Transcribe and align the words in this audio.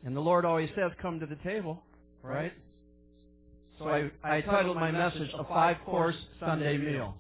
And 0.03 0.15
the 0.15 0.21
Lord 0.21 0.43
always 0.43 0.69
says, 0.75 0.91
come 0.99 1.19
to 1.19 1.27
the 1.27 1.35
table, 1.37 1.83
right? 2.23 2.53
So 3.77 3.87
I, 3.89 4.09
I 4.23 4.41
titled 4.41 4.77
my 4.77 4.91
message, 4.91 5.29
A 5.37 5.43
Five-Course 5.43 6.15
Sunday 6.39 6.77
Meal. 6.77 7.13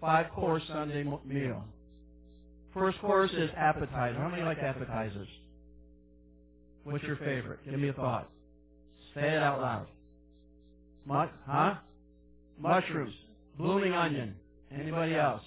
Five-Course 0.00 0.62
Sunday 0.68 1.04
Meal. 1.26 1.64
First 2.74 3.00
course 3.00 3.30
is 3.32 3.50
appetizer. 3.56 4.18
How 4.18 4.28
many 4.28 4.42
like 4.42 4.58
appetizers? 4.58 5.28
What's 6.84 7.02
your 7.04 7.16
favorite? 7.16 7.60
Give 7.68 7.78
me 7.78 7.88
a 7.88 7.92
thought. 7.92 8.30
Say 9.14 9.28
it 9.28 9.42
out 9.42 9.60
loud. 9.60 9.86
Mut, 11.06 11.32
huh? 11.46 11.74
Mushrooms. 12.60 13.14
Blooming 13.58 13.94
onion. 13.94 14.34
Anybody 14.72 15.14
else? 15.16 15.42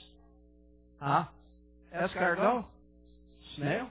Huh? 0.99 1.25
Escargot? 1.95 2.65
Snail? 3.55 3.87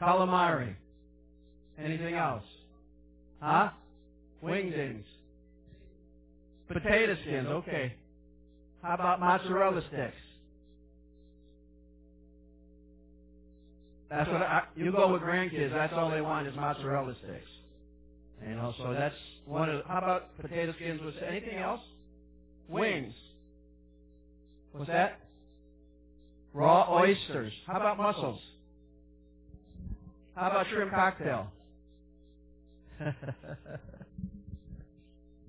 Calamari. 0.00 0.74
Anything 1.78 2.14
else? 2.14 2.44
Huh? 3.40 3.70
Wingdings. 4.42 5.04
Potato 6.68 7.16
skins, 7.22 7.46
okay. 7.48 7.94
How 8.82 8.94
about 8.94 9.20
mozzarella 9.20 9.82
sticks? 9.88 10.16
That's 14.10 14.28
what 14.30 14.40
I, 14.40 14.62
you 14.74 14.90
go 14.92 15.12
with 15.12 15.22
grandkids. 15.22 15.72
That's 15.72 15.92
all 15.94 16.10
they 16.10 16.20
want 16.20 16.46
is 16.46 16.54
mozzarella 16.56 17.14
sticks. 17.22 17.50
You 18.48 18.54
know, 18.54 18.72
so 18.78 18.94
that's 18.96 19.14
one 19.44 19.68
of. 19.68 19.84
How 19.86 19.98
about 19.98 20.36
potato 20.38 20.72
skins? 20.76 21.00
Was 21.02 21.14
anything 21.28 21.58
else? 21.58 21.80
Wings. 22.68 23.12
What's 24.72 24.88
that? 24.88 25.20
Raw 26.54 26.94
oysters. 26.94 27.52
How 27.66 27.76
about 27.76 27.98
mussels? 27.98 28.40
How 30.34 30.50
about 30.50 30.66
shrimp 30.70 30.92
cocktail? 30.92 31.48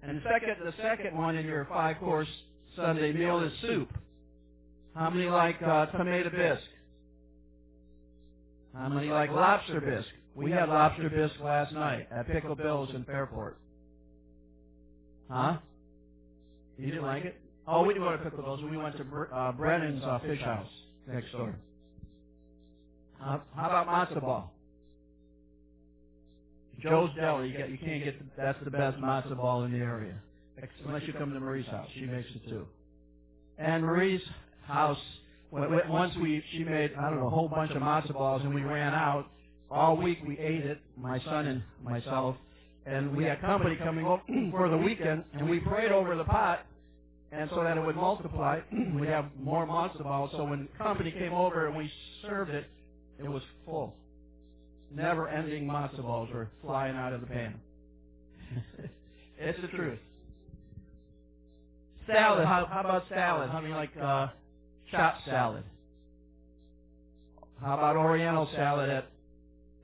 And 0.02 0.18
the 0.18 0.22
second, 0.24 0.56
the 0.64 0.74
second 0.82 1.18
one 1.18 1.36
in 1.36 1.46
your 1.46 1.66
five-course 1.66 2.28
Sunday 2.80 3.12
meal 3.12 3.42
is 3.42 3.52
soup. 3.62 3.90
How 4.96 5.10
many 5.10 5.30
like 5.30 5.62
uh, 5.62 5.88
tomato 5.88 6.30
bisque? 6.30 6.64
How 8.74 8.88
many 8.88 9.10
like 9.10 9.32
lobster 9.32 9.82
bisque? 9.82 10.10
We 10.36 10.52
had 10.52 10.70
lobster 10.70 11.10
bisque 11.10 11.40
last 11.44 11.74
night 11.74 12.08
at 12.12 12.28
Pickle 12.28 12.56
Bill's 12.56 12.90
in 12.96 13.04
Fairport. 13.04 13.58
Huh? 15.30 15.58
You 16.78 16.88
didn't 16.88 17.06
like 17.06 17.26
it? 17.26 17.42
Oh, 17.68 17.84
we 17.84 17.94
didn't 17.94 18.08
go 18.08 18.12
to 18.14 18.24
Pickle 18.24 18.44
Bill's. 18.44 18.64
We 18.64 18.78
went 18.78 18.96
to 18.98 19.04
uh, 19.04 19.52
Brennan's 19.52 20.04
uh, 20.04 20.20
Fish 20.20 20.42
House 20.42 20.70
next 21.08 21.32
door. 21.34 21.56
Uh, 23.22 23.40
how 23.56 23.68
about 23.68 23.88
matzo 23.88 24.22
ball? 24.22 24.54
Joe's 26.82 27.10
Deli, 27.20 27.50
you, 27.50 27.58
get, 27.58 27.70
you 27.70 27.78
can't 27.78 28.02
get, 28.02 28.18
the, 28.18 28.26
that's 28.38 28.58
the 28.64 28.72
best 28.72 28.98
matzo 28.98 29.36
ball 29.36 29.66
in 29.66 29.74
the 29.74 29.80
area. 29.80 30.16
Unless 30.86 31.04
you 31.08 31.14
come 31.14 31.34
to 31.34 31.40
Marie's 31.40 31.66
house. 31.68 31.88
She 31.94 32.06
makes 32.06 32.28
it 32.36 32.50
too. 32.50 32.66
And 33.58 33.84
Marie's 33.84 34.22
house, 34.66 34.98
once 35.52 36.14
we, 36.22 36.44
she 36.52 36.64
made, 36.64 36.92
I 36.98 37.10
don't 37.10 37.20
know, 37.20 37.28
a 37.28 37.32
whole 37.32 37.50
bunch 37.50 37.72
of 37.72 37.82
matzo 37.82 38.14
balls 38.14 38.42
and 38.44 38.54
we 38.54 38.62
ran 38.62 38.94
out. 38.94 39.28
All 39.72 39.98
week 39.98 40.20
we 40.26 40.38
ate 40.40 40.66
it, 40.66 40.80
my 40.98 41.20
son 41.24 41.48
and 41.48 41.64
myself. 41.84 42.36
And 42.86 43.16
we 43.16 43.26
had 43.26 43.42
company 43.42 43.76
coming 43.76 44.06
over 44.06 44.22
for 44.52 44.70
the 44.70 44.78
weekend 44.78 45.24
and 45.34 45.50
we 45.50 45.60
prayed 45.60 45.92
over 45.92 46.16
the 46.16 46.24
pot 46.24 46.66
and 47.32 47.50
so 47.54 47.64
that 47.64 47.78
it 47.78 47.86
would 47.86 47.96
multiply, 47.96 48.60
we'd 49.00 49.10
have 49.10 49.26
more 49.40 49.68
matzo 49.68 50.04
balls. 50.04 50.32
So 50.34 50.46
when 50.46 50.68
company 50.78 51.12
came 51.12 51.34
over 51.34 51.68
and 51.68 51.76
we 51.76 51.92
served 52.24 52.52
it, 52.52 52.66
it 53.20 53.30
was 53.30 53.44
full 53.66 53.96
never-ending 54.92 55.66
matzo 55.66 56.02
balls 56.02 56.30
were 56.34 56.50
flying 56.62 56.96
out 56.96 57.14
of 57.14 57.22
the 57.22 57.28
pan. 57.28 57.60
it's 59.38 59.60
the 59.62 59.68
truth. 59.68 60.00
Salad. 62.10 62.46
How, 62.46 62.66
how 62.66 62.80
about 62.82 63.04
salad? 63.10 63.50
How 63.50 63.62
many 63.62 63.74
like 63.74 63.92
uh, 64.02 64.28
chopped 64.92 65.26
salad? 65.26 65.64
How 67.62 67.76
about 67.78 67.96
Oriental 67.96 68.50
salad? 68.56 68.90
At 68.90 69.10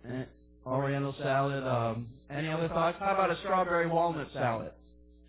eh, 0.09 0.23
Oriental 0.65 1.15
salad. 1.21 1.63
Um, 1.63 2.07
any 2.29 2.49
other 2.49 2.67
thoughts? 2.67 2.97
How 2.99 3.13
about 3.13 3.31
a 3.31 3.37
strawberry 3.41 3.87
walnut 3.87 4.27
salad? 4.33 4.71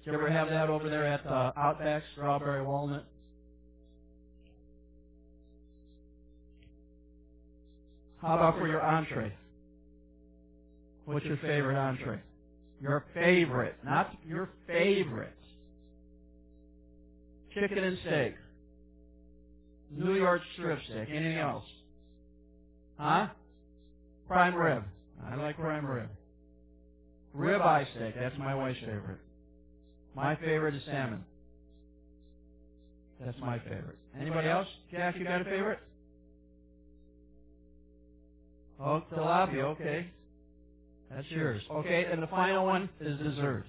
Did 0.05 0.13
you 0.13 0.19
ever 0.19 0.31
have 0.31 0.49
that 0.49 0.71
over 0.71 0.89
there 0.89 1.05
at 1.05 1.27
uh, 1.27 1.53
Outback? 1.57 2.03
Strawberry 2.13 2.65
walnut. 2.65 3.05
How 8.23 8.35
about 8.35 8.59
for 8.59 8.67
your 8.67 8.83
entree? 8.83 9.33
What's 11.05 11.27
your 11.27 11.37
favorite 11.37 11.77
entree? 11.77 12.21
Your 12.81 13.05
favorite, 13.15 13.77
not 13.85 14.15
your 14.27 14.51
favorite. 14.67 15.33
Chicken 17.59 17.79
and 17.79 17.99
steak. 18.05 18.35
New 19.91 20.15
York 20.15 20.43
strip 20.55 20.79
steak. 20.85 21.09
Anything 21.09 21.39
else? 21.39 21.65
Huh? 22.99 23.29
Prime 24.29 24.55
rib. 24.55 24.83
I 25.27 25.37
like 25.37 25.57
prime 25.57 25.87
rib. 25.87 26.09
Rib 27.33 27.63
eye 27.63 27.89
steak. 27.95 28.15
That's 28.19 28.37
my 28.39 28.55
wife's 28.55 28.81
favorite. 28.81 29.21
My 30.15 30.37
favorite 30.37 30.75
is 30.75 30.83
salmon. 30.85 31.25
That's 33.25 33.39
my 33.41 33.59
favorite. 33.61 33.99
Anybody 34.21 34.49
else? 34.49 34.69
Jack, 34.91 35.17
you 35.17 35.25
got 35.25 35.41
a 35.41 35.45
favorite? 35.45 35.79
Oh, 38.79 39.03
tilapia. 39.11 39.63
Okay. 39.63 40.11
That's 41.11 41.27
yours. 41.31 41.63
Okay, 41.71 42.07
and 42.11 42.23
the 42.23 42.27
final 42.27 42.67
one 42.67 42.91
is 43.01 43.19
desserts. 43.19 43.69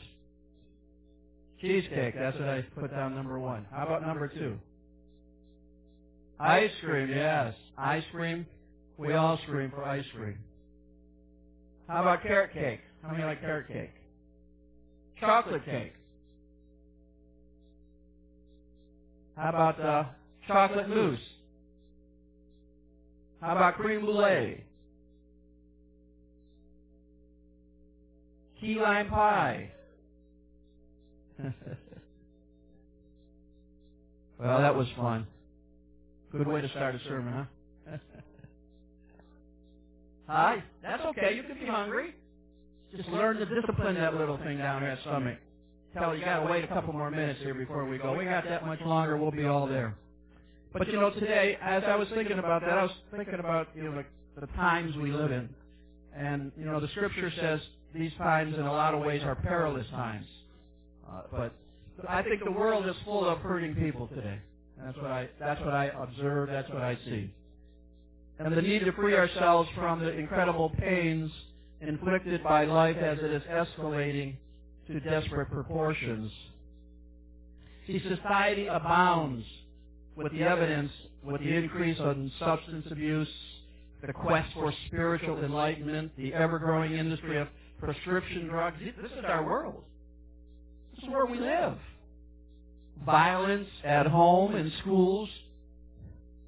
Cheesecake, 1.62 2.16
that's 2.16 2.38
what 2.38 2.48
I 2.48 2.62
put 2.80 2.92
down 2.92 3.16
number 3.16 3.40
one. 3.40 3.66
How 3.72 3.86
about 3.86 4.06
number 4.06 4.28
two? 4.28 4.58
Ice 6.40 6.72
cream, 6.84 7.10
yes. 7.10 7.56
Ice 7.78 8.04
cream. 8.12 8.46
We 8.98 9.14
all 9.14 9.40
scream 9.44 9.72
for 9.72 9.84
ice 9.84 10.06
cream. 10.16 10.38
How 11.88 12.02
about 12.02 12.22
carrot 12.22 12.54
cake? 12.54 12.82
How 13.02 13.12
many 13.12 13.24
like 13.24 13.42
carrot 13.42 13.68
cake? 13.68 13.94
Chocolate 15.20 15.66
cake. 15.66 15.94
How 19.36 19.50
about 19.50 19.80
uh, 19.80 20.04
chocolate 20.48 20.90
mousse? 20.90 21.20
How 23.42 23.56
about 23.56 23.76
cream 23.76 24.02
brulee? 24.02 24.64
Key 28.60 28.76
lime 28.76 29.10
pie. 29.10 29.72
Well, 34.40 34.60
that 34.60 34.76
was 34.76 34.88
fun. 34.98 35.28
Good 36.32 36.48
way 36.48 36.62
to 36.62 36.70
start 36.70 36.96
a 36.96 37.00
sermon, 37.08 37.48
huh? 37.88 37.98
Hi. 40.28 40.64
That's 40.84 41.04
okay. 41.06 41.36
You 41.36 41.44
can 41.44 41.58
be 41.60 41.66
hungry. 41.66 42.14
Just 42.96 43.10
learn 43.10 43.38
to 43.38 43.46
discipline 43.46 43.96
that 43.96 44.16
little 44.16 44.38
thing 44.38 44.58
down 44.58 44.82
there 44.82 44.92
at 44.92 45.02
stomach. 45.02 45.38
Tell 45.94 46.16
you 46.16 46.24
got 46.24 46.44
to 46.44 46.52
wait 46.52 46.64
a 46.64 46.68
couple 46.68 46.94
more 46.94 47.10
minutes 47.10 47.40
here 47.42 47.54
before 47.54 47.86
we 47.86 47.98
go. 47.98 48.16
We 48.16 48.26
got 48.26 48.44
that 48.46 48.66
much 48.66 48.82
longer. 48.82 49.18
We'll 49.18 49.32
be 49.32 49.46
all 49.46 49.68
there. 49.68 49.96
But 50.74 50.88
you 50.88 51.00
know, 51.00 51.10
today, 51.12 51.58
as 51.62 51.84
I 51.86 51.96
was 51.96 52.08
thinking 52.14 52.40
about 52.40 52.62
that, 52.62 52.78
I 52.78 52.84
was 52.84 52.92
thinking 53.16 53.40
about 53.40 53.70
you 53.76 53.84
know 53.84 53.92
like 53.92 54.08
the 54.40 54.48
times 54.48 54.96
we 54.98 55.12
live 55.12 55.32
in, 55.32 55.50
and 56.16 56.52
you 56.58 56.66
know, 56.66 56.80
the 56.80 56.90
Scripture 56.90 57.32
says 57.40 57.60
these 57.96 58.12
times, 58.18 58.56
in 58.56 58.62
a 58.62 58.72
lot 58.72 58.94
of 58.94 59.02
ways, 59.02 59.24
are 59.24 59.36
perilous 59.36 59.88
times. 59.90 60.26
Uh, 61.10 61.22
but 61.32 61.54
I 62.08 62.22
think 62.22 62.44
the 62.44 62.52
world 62.52 62.88
is 62.88 62.96
full 63.06 63.28
of 63.28 63.40
hurting 63.40 63.76
people 63.76 64.08
today. 64.08 64.40
That's 64.84 64.98
what 64.98 65.12
I. 65.12 65.30
That's 65.40 65.60
what 65.62 65.74
I 65.74 65.86
observe. 65.86 66.50
That's 66.50 66.70
what 66.70 66.82
I 66.82 66.98
see. 67.06 67.34
And 68.40 68.56
the 68.56 68.62
need 68.62 68.80
to 68.80 68.92
free 68.92 69.16
ourselves 69.16 69.70
from 69.76 70.00
the 70.00 70.12
incredible 70.12 70.70
pains 70.70 71.32
inflicted 71.82 72.44
by 72.44 72.66
life 72.66 72.98
as 72.98 73.18
it 73.20 73.32
is 73.32 73.42
escalating 73.44 74.36
to 74.88 75.00
desperate 75.00 75.50
proportions. 75.50 76.32
See, 77.88 78.02
society 78.08 78.68
abounds 78.68 79.46
with 80.16 80.32
the 80.34 80.44
evidence, 80.44 80.92
with 81.24 81.42
the 81.42 81.56
increase 81.56 81.98
in 82.00 82.32
substance 82.40 82.86
abuse, 82.92 83.28
the 84.06 84.14
quest 84.14 84.54
for 84.54 84.72
spiritual 84.88 85.44
enlightenment, 85.44 86.12
the 86.18 86.34
ever-growing 86.34 86.94
industry 86.94 87.40
of 87.40 87.48
prescription 87.80 88.48
drugs. 88.48 88.78
This 88.80 89.12
is 89.12 89.26
our 89.26 89.44
world. 89.44 89.84
This 90.98 91.08
is 91.08 91.14
where 91.14 91.26
we 91.26 91.40
live. 91.40 91.78
Violence 93.06 93.68
at 93.84 94.08
home, 94.08 94.56
in 94.56 94.72
schools, 94.82 95.30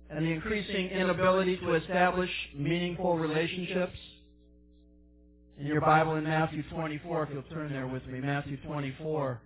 and 0.09 0.25
the 0.25 0.31
increasing 0.31 0.87
inability 0.87 1.57
to 1.57 1.75
establish 1.75 2.31
meaningful 2.55 3.17
relationships. 3.17 3.95
In 5.59 5.67
your 5.67 5.81
Bible 5.81 6.15
in 6.15 6.23
Matthew 6.23 6.63
24, 6.71 7.23
if 7.23 7.29
you'll 7.31 7.43
turn 7.43 7.71
there 7.71 7.85
with 7.85 8.05
me, 8.07 8.19
Matthew 8.19 8.57
24. 8.65 9.39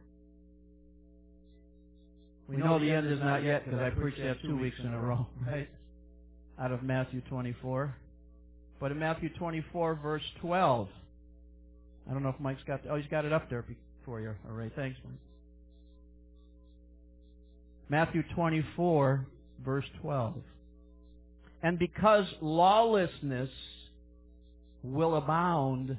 We 2.48 2.58
know 2.58 2.80
the 2.80 2.92
end 2.92 3.12
is 3.12 3.20
not 3.20 3.44
yet 3.44 3.66
because 3.66 3.82
I 3.82 3.90
preached 3.90 4.20
that 4.20 4.42
two 4.42 4.58
weeks 4.58 4.78
in 4.80 4.94
a 4.94 5.00
row, 5.00 5.28
right? 5.48 5.70
Out 6.60 6.72
of 6.72 6.84
Matthew 6.84 7.22
24. 7.30 7.94
But 8.80 8.92
in 8.92 9.00
Matthew 9.00 9.30
24, 9.38 9.96
verse 9.96 10.24
12, 10.40 10.88
I 12.10 12.14
don't 12.14 12.24
know 12.24 12.30
if 12.30 12.40
Mike's 12.40 12.64
got, 12.66 12.82
oh, 12.90 12.96
he's 12.96 13.10
got 13.10 13.26
it 13.26 13.34
up 13.34 13.50
there 13.50 13.64
for 14.06 14.20
you. 14.20 14.34
All 14.48 14.56
right, 14.56 14.72
thanks, 14.76 14.98
Matthew 17.90 18.24
24, 18.36 19.26
verse 19.64 19.86
12. 20.02 20.36
And 21.62 21.78
because 21.80 22.26
lawlessness 22.42 23.50
will 24.84 25.16
abound. 25.16 25.98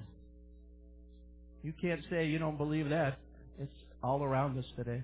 You 1.62 1.72
can't 1.80 2.00
say 2.10 2.26
you 2.26 2.38
don't 2.38 2.58
believe 2.58 2.90
that. 2.90 3.18
It's 3.58 3.72
all 4.02 4.22
around 4.22 4.58
us 4.58 4.66
today. 4.76 5.02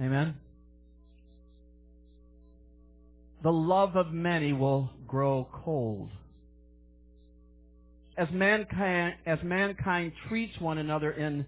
Amen? 0.00 0.36
The 3.42 3.50
love 3.50 3.96
of 3.96 4.12
many 4.12 4.52
will 4.52 4.90
grow 5.06 5.48
cold. 5.64 6.10
As 8.16 8.28
mankind, 8.32 9.14
as 9.26 9.38
mankind 9.42 10.12
treats 10.28 10.58
one 10.60 10.78
another 10.78 11.10
in 11.10 11.44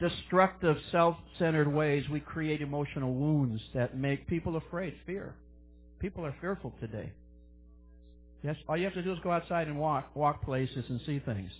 destructive, 0.00 0.76
self-centered 0.90 1.72
ways, 1.72 2.04
we 2.10 2.20
create 2.20 2.62
emotional 2.62 3.14
wounds 3.14 3.62
that 3.74 3.96
make 3.96 4.26
people 4.26 4.56
afraid, 4.56 4.94
fear. 5.06 5.34
People 6.00 6.24
are 6.24 6.34
fearful 6.40 6.72
today. 6.80 7.12
Yes, 8.42 8.56
all 8.68 8.76
you 8.76 8.84
have 8.84 8.94
to 8.94 9.02
do 9.02 9.12
is 9.12 9.18
go 9.22 9.30
outside 9.30 9.68
and 9.68 9.78
walk, 9.78 10.16
walk 10.16 10.42
places 10.42 10.84
and 10.88 11.00
see 11.04 11.18
things. 11.18 11.50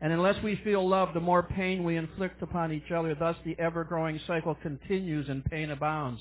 And 0.00 0.12
unless 0.12 0.40
we 0.44 0.60
feel 0.62 0.88
love, 0.88 1.12
the 1.12 1.20
more 1.20 1.42
pain 1.42 1.82
we 1.82 1.96
inflict 1.96 2.40
upon 2.42 2.72
each 2.72 2.92
other. 2.92 3.16
Thus, 3.16 3.34
the 3.44 3.58
ever-growing 3.58 4.20
cycle 4.28 4.54
continues 4.62 5.28
and 5.28 5.44
pain 5.44 5.70
abounds. 5.72 6.20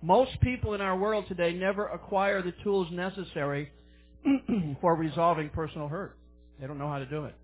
Most 0.00 0.40
people 0.40 0.74
in 0.74 0.80
our 0.80 0.96
world 0.96 1.24
today 1.26 1.52
never 1.52 1.86
acquire 1.88 2.40
the 2.40 2.52
tools 2.62 2.86
necessary 2.92 3.72
for 4.80 4.94
resolving 4.94 5.48
personal 5.48 5.88
hurt. 5.88 6.16
They 6.60 6.68
don't 6.68 6.78
know 6.78 6.88
how 6.88 7.00
to 7.00 7.06
do 7.06 7.24
it. 7.24 7.34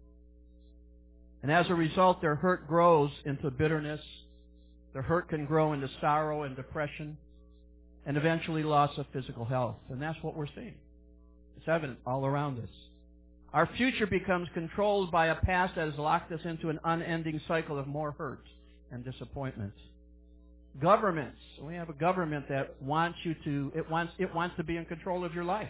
And 1.42 1.50
as 1.50 1.66
a 1.68 1.74
result, 1.74 2.20
their 2.20 2.36
hurt 2.36 2.68
grows 2.68 3.10
into 3.24 3.50
bitterness. 3.50 4.00
Their 4.92 5.02
hurt 5.02 5.28
can 5.28 5.44
grow 5.44 5.72
into 5.72 5.88
sorrow 6.00 6.42
and 6.44 6.54
depression 6.54 7.16
and 8.06 8.16
eventually 8.16 8.62
loss 8.62 8.96
of 8.98 9.06
physical 9.12 9.44
health. 9.44 9.76
And 9.90 10.00
that's 10.00 10.18
what 10.22 10.36
we're 10.36 10.46
seeing. 10.54 10.74
It's 11.56 11.68
evident 11.68 11.98
all 12.06 12.26
around 12.26 12.58
us. 12.58 12.70
Our 13.52 13.68
future 13.76 14.06
becomes 14.06 14.48
controlled 14.54 15.10
by 15.10 15.26
a 15.26 15.34
past 15.34 15.74
that 15.76 15.88
has 15.88 15.98
locked 15.98 16.32
us 16.32 16.40
into 16.44 16.70
an 16.70 16.80
unending 16.84 17.40
cycle 17.46 17.78
of 17.78 17.86
more 17.86 18.12
hurt 18.12 18.42
and 18.90 19.04
disappointment. 19.04 19.74
Governments. 20.80 21.38
We 21.60 21.74
have 21.74 21.90
a 21.90 21.94
government 21.94 22.48
that 22.48 22.80
wants 22.80 23.18
you 23.24 23.34
to, 23.44 23.72
it 23.74 23.90
wants, 23.90 24.14
it 24.18 24.34
wants 24.34 24.56
to 24.56 24.64
be 24.64 24.76
in 24.76 24.86
control 24.86 25.24
of 25.24 25.34
your 25.34 25.44
life. 25.44 25.68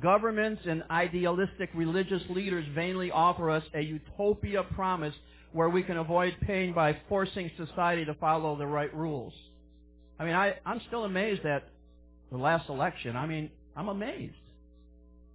Governments 0.00 0.62
and 0.66 0.82
idealistic 0.90 1.70
religious 1.74 2.22
leaders 2.30 2.64
vainly 2.74 3.10
offer 3.10 3.50
us 3.50 3.62
a 3.74 3.80
utopia 3.80 4.62
promise 4.74 5.14
where 5.52 5.68
we 5.68 5.82
can 5.82 5.98
avoid 5.98 6.34
pain 6.42 6.72
by 6.72 6.96
forcing 7.08 7.50
society 7.58 8.04
to 8.06 8.14
follow 8.14 8.56
the 8.56 8.66
right 8.66 8.92
rules. 8.94 9.34
I 10.18 10.24
mean, 10.24 10.34
I, 10.34 10.54
I'm 10.64 10.80
still 10.88 11.04
amazed 11.04 11.44
at 11.44 11.68
the 12.30 12.38
last 12.38 12.70
election. 12.70 13.16
I 13.16 13.26
mean, 13.26 13.50
I'm 13.76 13.88
amazed. 13.88 14.34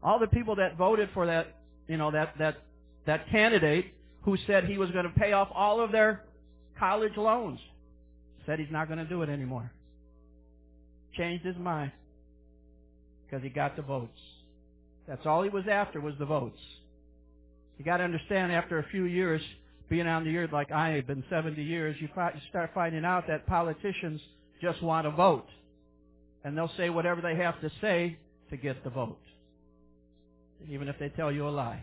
All 0.01 0.17
the 0.17 0.27
people 0.27 0.55
that 0.55 0.75
voted 0.75 1.09
for 1.13 1.27
that, 1.27 1.55
you 1.87 1.97
know, 1.97 2.09
that, 2.11 2.33
that, 2.39 2.57
that 3.05 3.29
candidate 3.29 3.93
who 4.23 4.37
said 4.47 4.65
he 4.65 4.77
was 4.77 4.89
going 4.91 5.05
to 5.05 5.19
pay 5.19 5.33
off 5.33 5.49
all 5.53 5.81
of 5.81 5.91
their 5.91 6.23
college 6.79 7.15
loans 7.15 7.59
said 8.45 8.59
he's 8.59 8.71
not 8.71 8.87
going 8.87 8.99
to 8.99 9.05
do 9.05 9.21
it 9.21 9.29
anymore. 9.29 9.71
Changed 11.15 11.45
his 11.45 11.57
mind 11.57 11.91
because 13.25 13.43
he 13.43 13.49
got 13.49 13.75
the 13.75 13.81
votes. 13.81 14.19
That's 15.07 15.25
all 15.25 15.43
he 15.43 15.49
was 15.49 15.65
after 15.69 16.01
was 16.01 16.15
the 16.19 16.25
votes. 16.25 16.59
You 17.77 17.85
got 17.85 17.97
to 17.97 18.03
understand 18.03 18.51
after 18.51 18.79
a 18.79 18.87
few 18.89 19.05
years 19.05 19.41
being 19.89 20.07
on 20.07 20.25
the 20.25 20.35
earth 20.35 20.51
like 20.51 20.71
I 20.71 20.89
have 20.89 21.07
been 21.07 21.23
70 21.29 21.63
years, 21.63 21.95
you 21.99 22.09
start 22.49 22.71
finding 22.73 23.05
out 23.05 23.27
that 23.27 23.47
politicians 23.47 24.19
just 24.61 24.81
want 24.81 25.05
to 25.05 25.11
vote. 25.11 25.47
And 26.43 26.57
they'll 26.57 26.71
say 26.77 26.89
whatever 26.89 27.21
they 27.21 27.35
have 27.35 27.59
to 27.61 27.71
say 27.81 28.17
to 28.49 28.57
get 28.57 28.83
the 28.83 28.89
vote 28.89 29.19
even 30.69 30.87
if 30.87 30.97
they 30.99 31.09
tell 31.09 31.31
you 31.31 31.47
a 31.47 31.49
lie. 31.49 31.81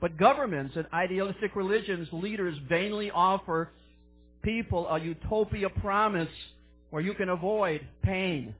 But 0.00 0.16
governments 0.16 0.74
and 0.76 0.86
idealistic 0.92 1.54
religions, 1.56 2.08
leaders 2.12 2.56
vainly 2.68 3.10
offer 3.10 3.70
people 4.42 4.86
a 4.88 5.00
utopia 5.00 5.70
promise 5.70 6.28
where 6.90 7.02
you 7.02 7.14
can 7.14 7.28
avoid 7.28 7.80
pain 8.02 8.54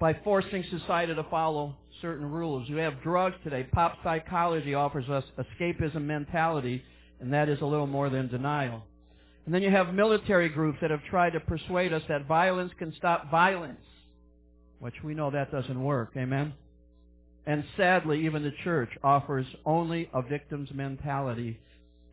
by 0.00 0.14
forcing 0.24 0.64
society 0.70 1.14
to 1.14 1.24
follow 1.24 1.76
certain 2.00 2.30
rules. 2.30 2.68
You 2.68 2.76
have 2.76 3.02
drugs 3.02 3.36
today. 3.42 3.64
Pop 3.72 3.98
psychology 4.04 4.74
offers 4.74 5.08
us 5.08 5.24
escapism 5.38 6.02
mentality, 6.02 6.82
and 7.20 7.32
that 7.32 7.48
is 7.48 7.60
a 7.60 7.66
little 7.66 7.86
more 7.86 8.08
than 8.08 8.28
denial. 8.28 8.82
And 9.46 9.54
then 9.54 9.62
you 9.62 9.70
have 9.70 9.94
military 9.94 10.48
groups 10.48 10.78
that 10.80 10.90
have 10.90 11.02
tried 11.10 11.30
to 11.30 11.40
persuade 11.40 11.92
us 11.92 12.02
that 12.08 12.26
violence 12.26 12.72
can 12.78 12.94
stop 12.96 13.30
violence 13.30 13.80
which 14.80 14.94
we 15.02 15.14
know 15.14 15.30
that 15.30 15.50
doesn't 15.50 15.82
work. 15.82 16.10
Amen? 16.16 16.54
And 17.46 17.64
sadly, 17.76 18.26
even 18.26 18.42
the 18.42 18.52
church 18.62 18.90
offers 19.02 19.46
only 19.64 20.10
a 20.12 20.22
victim's 20.22 20.70
mentality 20.72 21.58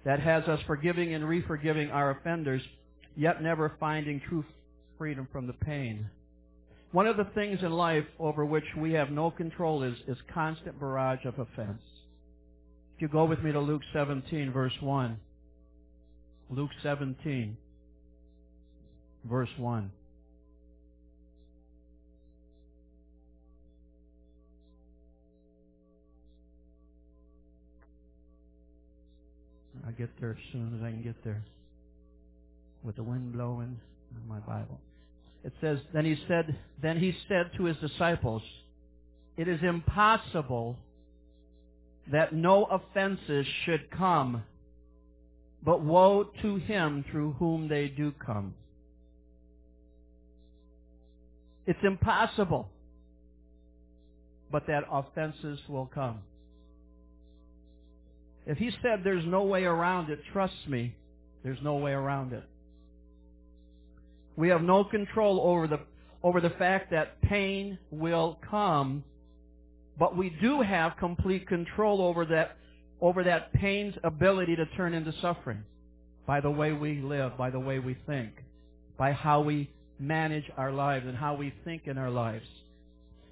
that 0.06 0.20
has 0.20 0.44
us 0.46 0.60
forgiving 0.66 1.14
and 1.14 1.28
re-forgiving 1.28 1.90
our 1.90 2.12
offenders, 2.12 2.62
yet 3.16 3.42
never 3.42 3.74
finding 3.80 4.22
true 4.30 4.46
freedom 4.98 5.28
from 5.32 5.48
the 5.48 5.54
pain. 5.54 6.10
One 6.92 7.08
of 7.08 7.18
the 7.18 7.28
things 7.36 7.60
in 7.62 7.72
life 7.72 8.06
over 8.20 8.46
which 8.46 8.64
we 8.78 8.94
have 8.94 9.10
no 9.10 9.30
control 9.32 9.84
is, 9.84 9.96
is 10.08 10.18
constant 10.34 10.80
barrage 10.80 11.26
of 11.26 11.40
offense. 11.40 11.82
If 12.96 13.02
you 13.02 13.08
go 13.10 13.26
with 13.26 13.42
me 13.44 13.52
to 13.52 13.60
Luke 13.60 13.82
17, 13.92 14.52
verse 14.54 14.72
1. 14.80 15.20
Luke 16.50 16.70
17, 16.82 17.58
verse 19.26 19.50
1. 19.58 19.92
I'll 29.86 29.92
get 29.94 30.10
there 30.20 30.32
as 30.32 30.38
soon 30.52 30.78
as 30.78 30.84
I 30.84 30.92
can 30.92 31.04
get 31.04 31.22
there. 31.24 31.44
With 32.84 32.96
the 32.96 33.04
wind 33.04 33.34
blowing 33.34 33.80
in 34.16 34.28
my 34.30 34.40
Bible. 34.40 34.80
It 35.46 35.54
says, 35.62 35.78
then 35.94 36.06
he 36.06 36.18
said, 36.28 36.58
then 36.82 36.98
he 36.98 37.16
said 37.30 37.52
to 37.58 37.66
his 37.66 37.78
disciples, 37.78 38.42
it 39.38 39.48
is 39.48 39.60
impossible 39.62 40.76
that 42.12 42.34
no 42.34 42.66
offenses 42.66 43.46
should 43.64 43.92
come, 43.92 44.44
but 45.64 45.82
woe 45.82 46.24
to 46.42 46.56
him 46.56 47.06
through 47.12 47.34
whom 47.34 47.68
they 47.68 47.88
do 47.88 48.12
come. 48.26 48.56
It's 51.68 51.80
impossible. 51.84 52.70
But 54.52 54.66
that 54.68 54.84
offenses 54.92 55.60
will 55.68 55.88
come. 55.94 56.22
If 58.48 58.58
he 58.58 58.72
said 58.82 59.02
there's 59.04 59.26
no 59.26 59.44
way 59.44 59.66
around 59.66 60.10
it, 60.10 60.20
trust 60.34 60.68
me, 60.68 60.96
there's 61.44 61.58
no 61.64 61.76
way 61.76 61.92
around 61.92 62.34
it. 62.34 62.44
We 64.36 64.50
have 64.50 64.62
no 64.62 64.84
control 64.84 65.42
over 65.42 65.68
the, 65.68 65.80
over 66.24 66.42
the 66.42 66.50
fact 66.52 66.92
that 66.92 67.22
pain 67.22 67.78
will 67.92 68.40
come, 68.50 69.04
but 69.98 70.18
we 70.18 70.30
do 70.42 70.62
have 70.62 70.98
complete 70.98 71.48
control 71.48 72.02
over 72.02 72.26
that, 72.26 72.58
over 73.02 73.24
that 73.24 73.54
pain's 73.54 73.96
ability 74.04 74.56
to 74.58 74.66
turn 74.78 74.94
into 74.94 75.14
suffering 75.22 75.64
by 76.28 76.42
the 76.42 76.50
way 76.50 76.74
we 76.74 77.02
live, 77.02 77.38
by 77.38 77.50
the 77.50 77.60
way 77.60 77.80
we 77.80 77.96
think, 78.08 78.32
by 78.98 79.12
how 79.12 79.42
we 79.42 79.70
manage 80.00 80.46
our 80.58 80.72
lives 80.72 81.06
and 81.08 81.16
how 81.16 81.36
we 81.36 81.54
think 81.64 81.84
in 81.86 81.98
our 81.98 82.10
lives. 82.10 82.46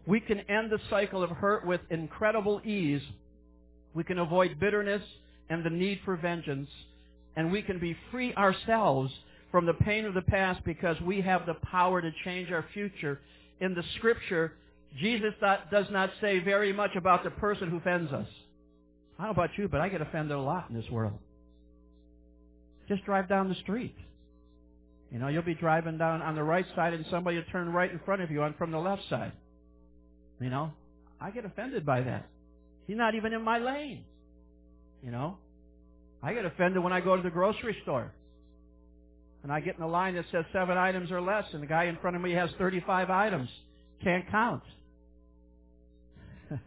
We 0.06 0.20
can 0.20 0.40
end 0.42 0.72
the 0.72 0.80
cycle 0.90 1.24
of 1.24 1.30
hurt 1.32 1.66
with 1.66 1.82
incredible 1.90 2.62
ease. 2.66 3.02
We 3.94 4.04
can 4.04 4.20
avoid 4.20 4.60
bitterness 4.60 5.02
and 5.50 5.64
the 5.66 5.70
need 5.70 6.00
for 6.06 6.16
vengeance. 6.18 6.70
And 7.36 7.52
we 7.52 7.62
can 7.62 7.80
be 7.80 7.98
free 8.12 8.34
ourselves 8.36 9.12
from 9.54 9.68
the 9.68 9.74
pain 9.76 10.04
of 10.06 10.16
the 10.16 10.22
past 10.24 10.60
because 10.66 11.00
we 11.02 11.22
have 11.22 11.46
the 11.46 11.54
power 11.54 12.02
to 12.02 12.12
change 12.26 12.52
our 12.52 12.66
future. 12.74 13.22
In 13.62 13.76
the 13.76 13.84
scripture, 13.98 14.54
Jesus 15.00 15.32
does 15.70 15.86
not 15.92 16.10
say 16.20 16.40
very 16.40 16.74
much 16.74 16.96
about 16.96 17.24
the 17.24 17.30
person 17.30 17.70
who 17.70 17.78
offends 17.78 18.12
us. 18.12 18.26
I 19.20 19.26
don't 19.26 19.38
know 19.38 19.44
about 19.44 19.56
you, 19.56 19.68
but 19.68 19.80
I 19.80 19.90
get 19.90 20.02
offended 20.02 20.36
a 20.36 20.42
lot 20.42 20.72
in 20.72 20.76
this 20.76 20.90
world. 20.90 21.20
Just 22.90 23.06
drive 23.06 23.30
down 23.30 23.48
the 23.48 23.54
street. 23.62 23.96
You 25.12 25.20
know, 25.20 25.28
you'll 25.28 25.44
be 25.44 25.54
driving 25.54 26.00
down 26.00 26.24
on 26.24 26.34
the 26.34 26.44
right 26.44 26.66
side 26.76 26.96
and 26.96 27.06
somebody 27.12 27.38
will 27.38 27.46
turn 27.52 27.72
right 27.72 27.92
in 27.92 28.00
front 28.00 28.24
of 28.24 28.32
you 28.32 28.42
on 28.42 28.56
from 28.58 28.72
the 28.72 28.80
left 28.80 29.04
side. 29.08 29.34
You 30.42 30.50
know, 30.50 30.72
I 31.22 31.30
get 31.30 31.46
offended 31.46 31.86
by 31.86 32.02
that. 32.02 32.28
He's 32.88 32.98
not 32.98 33.14
even 33.14 33.34
in 33.34 33.44
my 33.44 33.60
lane. 33.60 34.04
You 35.04 35.12
know, 35.12 35.38
I 36.24 36.34
get 36.34 36.44
offended 36.44 36.84
when 36.84 36.92
I 36.92 37.02
go 37.02 37.16
to 37.16 37.22
the 37.22 37.30
grocery 37.30 37.78
store. 37.84 38.12
And 39.44 39.52
I 39.52 39.60
get 39.60 39.76
in 39.76 39.84
a 39.84 39.88
line 39.88 40.16
that 40.16 40.26
says 40.32 40.46
seven 40.54 40.78
items 40.78 41.12
or 41.12 41.22
less, 41.22 41.44
and 41.54 41.62
the 41.62 41.68
guy 41.68 41.84
in 41.86 41.98
front 41.98 42.16
of 42.16 42.22
me 42.22 42.32
has 42.32 42.50
35 42.58 43.10
items. 43.10 43.50
Can't 44.02 44.26
count. 44.32 44.64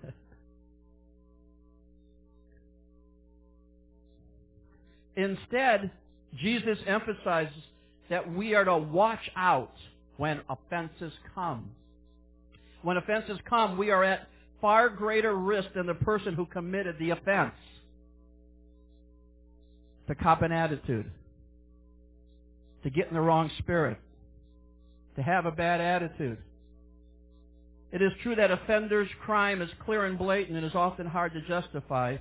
Instead, 5.16 5.90
Jesus 6.38 6.78
emphasizes 6.87 7.54
that 8.11 8.30
we 8.33 8.54
are 8.54 8.64
to 8.64 8.76
watch 8.76 9.30
out 9.35 9.73
when 10.18 10.42
offenses 10.49 11.12
come. 11.35 11.71
When 12.83 12.99
offenses 12.99 13.38
come, 13.49 13.78
we 13.78 13.90
are 13.90 14.04
at 14.04 14.28
far 14.61 14.88
greater 14.90 15.35
risk 15.35 15.68
than 15.75 15.87
the 15.87 15.95
person 15.95 16.35
who 16.35 16.45
committed 16.47 16.97
the 16.99 17.11
offense. 17.11 17.54
To 20.09 20.14
cop 20.14 20.42
an 20.42 20.52
attitude. 20.52 21.11
To 22.87 22.90
get 22.90 23.09
in 23.09 23.14
the 23.14 23.21
wrong 23.21 23.50
spirit. 23.59 23.99
To 25.16 25.23
have 25.23 25.45
a 25.45 25.50
bad 25.50 25.81
attitude. 25.81 26.38
It 27.90 28.00
is 28.00 28.12
true 28.23 28.37
that 28.37 28.52
offender's 28.52 29.09
crime 29.25 29.61
is 29.61 29.69
clear 29.85 30.05
and 30.05 30.16
blatant 30.16 30.57
and 30.57 30.64
is 30.64 30.76
often 30.76 31.05
hard 31.05 31.33
to 31.33 31.40
justify. 31.49 32.16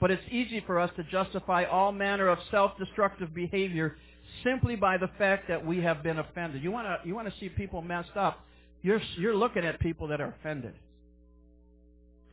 But 0.00 0.10
it's 0.10 0.22
easy 0.30 0.62
for 0.66 0.80
us 0.80 0.90
to 0.96 1.04
justify 1.04 1.64
all 1.64 1.92
manner 1.92 2.28
of 2.28 2.38
self-destructive 2.50 3.34
behavior 3.34 3.98
simply 4.42 4.74
by 4.74 4.96
the 4.96 5.10
fact 5.18 5.48
that 5.48 5.66
we 5.66 5.82
have 5.82 6.02
been 6.02 6.18
offended. 6.18 6.62
You 6.62 6.70
want 6.70 6.86
to 6.86 7.06
you 7.06 7.14
want 7.14 7.28
to 7.30 7.38
see 7.38 7.50
people 7.50 7.82
messed 7.82 8.16
up. 8.16 8.40
You're 8.80 9.02
you're 9.18 9.36
looking 9.36 9.66
at 9.66 9.78
people 9.80 10.08
that 10.08 10.22
are 10.22 10.34
offended. 10.40 10.72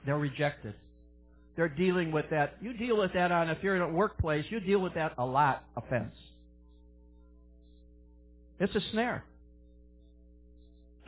They're 0.06 0.18
rejected. 0.18 0.74
They're 1.58 1.68
dealing 1.68 2.14
with 2.14 2.30
that. 2.30 2.56
You 2.62 2.72
deal 2.78 2.98
with 2.98 3.12
that 3.14 3.34
on 3.34 3.50
if 3.50 3.62
you're 3.62 3.76
in 3.76 3.82
a 3.82 3.90
workplace, 3.90 4.46
you 4.50 4.62
deal 4.62 4.80
with 4.80 4.94
that 4.94 5.16
a 5.18 5.26
lot 5.26 5.66
offense. 5.76 6.16
It's 8.64 8.74
a 8.76 8.92
snare. 8.92 9.26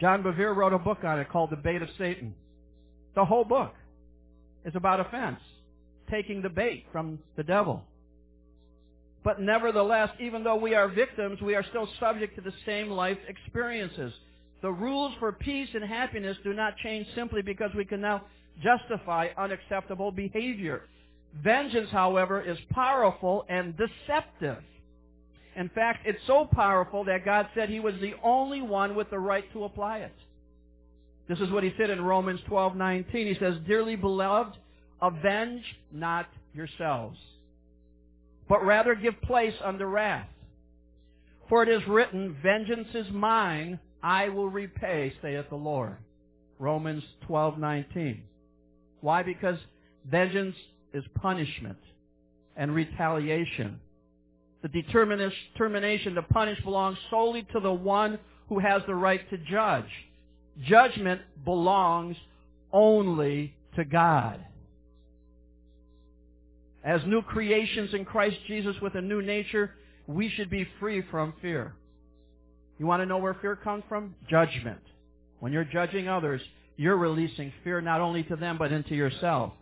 John 0.02 0.24
Bevere 0.24 0.54
wrote 0.54 0.74
a 0.74 0.78
book 0.78 1.06
on 1.06 1.20
it 1.20 1.30
called 1.30 1.52
The 1.52 1.56
Bait 1.56 1.82
of 1.82 1.88
Satan. 1.98 2.36
The 3.16 3.24
whole 3.24 3.46
book 3.46 3.74
is 4.66 4.76
about 4.76 5.00
offense 5.00 5.40
taking 6.12 6.42
the 6.42 6.50
bait 6.50 6.84
from 6.92 7.18
the 7.38 7.44
devil. 7.44 7.82
But 9.24 9.40
nevertheless, 9.40 10.10
even 10.20 10.44
though 10.44 10.58
we 10.58 10.76
are 10.76 10.90
victims, 10.90 11.42
we 11.42 11.56
are 11.56 11.64
still 11.70 11.88
subject 11.98 12.36
to 12.36 12.42
the 12.42 12.52
same 12.66 12.90
life 12.90 13.18
experiences. 13.30 14.12
The 14.62 14.72
rules 14.72 15.14
for 15.18 15.32
peace 15.32 15.70
and 15.74 15.84
happiness 15.84 16.36
do 16.44 16.54
not 16.54 16.76
change 16.84 17.08
simply 17.16 17.42
because 17.42 17.72
we 17.74 17.86
can 17.86 18.02
now 18.02 18.24
justify 18.62 19.30
unacceptable 19.38 20.12
behavior. 20.12 20.82
Vengeance, 21.42 21.90
however, 21.90 22.42
is 22.42 22.58
powerful 22.74 23.46
and 23.48 23.76
deceptive. 23.78 24.62
In 25.56 25.70
fact, 25.70 26.06
it's 26.06 26.20
so 26.28 26.46
powerful 26.46 27.06
that 27.06 27.24
God 27.24 27.48
said 27.56 27.70
he 27.70 27.80
was 27.80 27.96
the 28.02 28.14
only 28.24 28.62
one 28.62 28.96
with 28.96 29.10
the 29.10 29.20
right 29.20 29.52
to 29.54 29.64
apply 29.64 30.00
it. 30.00 30.14
This 31.28 31.40
is 31.40 31.50
what 31.50 31.64
he 31.64 31.74
said 31.78 31.90
in 31.90 32.02
Romans 32.02 32.42
12:19. 32.48 33.28
He 33.28 33.36
says, 33.36 33.58
"Dearly 33.66 33.96
beloved, 33.96 34.58
avenge 35.02 35.64
not 35.92 36.28
yourselves, 36.54 37.20
but 38.48 38.64
rather 38.66 38.96
give 38.96 39.20
place 39.22 39.56
unto 39.64 39.86
wrath. 39.86 40.28
For 41.50 41.64
it 41.64 41.70
is 41.70 41.88
written, 41.88 42.36
Vengeance 42.42 42.88
is 42.94 43.10
mine, 43.12 43.80
I 44.02 44.30
will 44.30 44.50
repay, 44.50 45.14
saith 45.22 45.50
the 45.50 45.56
Lord. 45.56 45.98
Romans 46.60 47.04
12:19. 47.28 48.22
Why? 49.02 49.24
Because 49.24 49.60
vengeance 50.06 50.56
is 50.94 51.04
punishment 51.16 51.78
and 52.56 52.74
retaliation. 52.74 53.80
The 54.66 54.82
determination 54.82 56.16
to 56.16 56.22
punish 56.24 56.60
belongs 56.64 56.98
solely 57.12 57.44
to 57.54 57.60
the 57.60 57.72
one 57.72 58.18
who 58.50 58.60
has 58.60 58.82
the 58.88 58.96
right 58.96 59.22
to 59.30 59.38
judge. 59.38 59.86
Judgment 60.64 61.22
belongs 61.44 62.18
only 62.74 63.54
to 63.76 63.86
God 63.86 64.44
as 66.86 67.02
new 67.08 67.24
creations 67.24 67.94
in 67.94 68.06
Christ 68.06 68.38
Jesus 68.48 68.76
with 68.80 68.94
a 68.94 69.02
new 69.02 69.22
nature, 69.22 69.72
we 70.06 70.30
should 70.30 70.52
be 70.52 70.68
free 70.80 71.04
from 71.10 71.34
fear. 71.42 71.74
You 72.78 72.86
want 72.86 73.02
to 73.02 73.08
know 73.08 73.18
where 73.18 73.34
fear 73.42 73.56
comes 73.56 73.84
from? 73.90 74.14
Judgment. 74.30 74.82
When 75.40 75.52
you're 75.52 75.66
judging 75.66 76.08
others, 76.08 76.42
you're 76.78 76.98
releasing 76.98 77.52
fear 77.64 77.82
not 77.82 78.02
only 78.02 78.22
to 78.24 78.36
them, 78.36 78.60
but 78.60 78.72
into 78.72 78.94
yourself. 78.94 79.54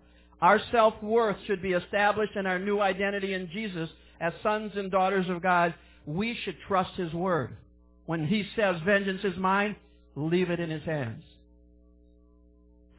Our 0.42 0.60
self-worth 0.74 1.38
should 1.48 1.62
be 1.62 1.72
established 1.72 2.36
in 2.36 2.46
our 2.46 2.60
new 2.60 2.82
identity 2.82 3.34
in 3.34 3.50
Jesus 3.54 3.90
as 4.24 4.32
sons 4.42 4.72
and 4.76 4.90
daughters 4.90 5.30
of 5.30 5.44
God. 5.44 5.74
We 6.06 6.38
should 6.44 6.56
trust 6.68 6.94
His 6.96 7.14
word. 7.14 7.58
When 8.06 8.26
He 8.26 8.48
says, 8.56 8.78
vengeance 8.86 9.22
is 9.24 9.38
mine, 9.38 9.76
leave 10.16 10.50
it 10.50 10.60
in 10.62 10.70
His 10.70 10.84
hands. 10.84 11.24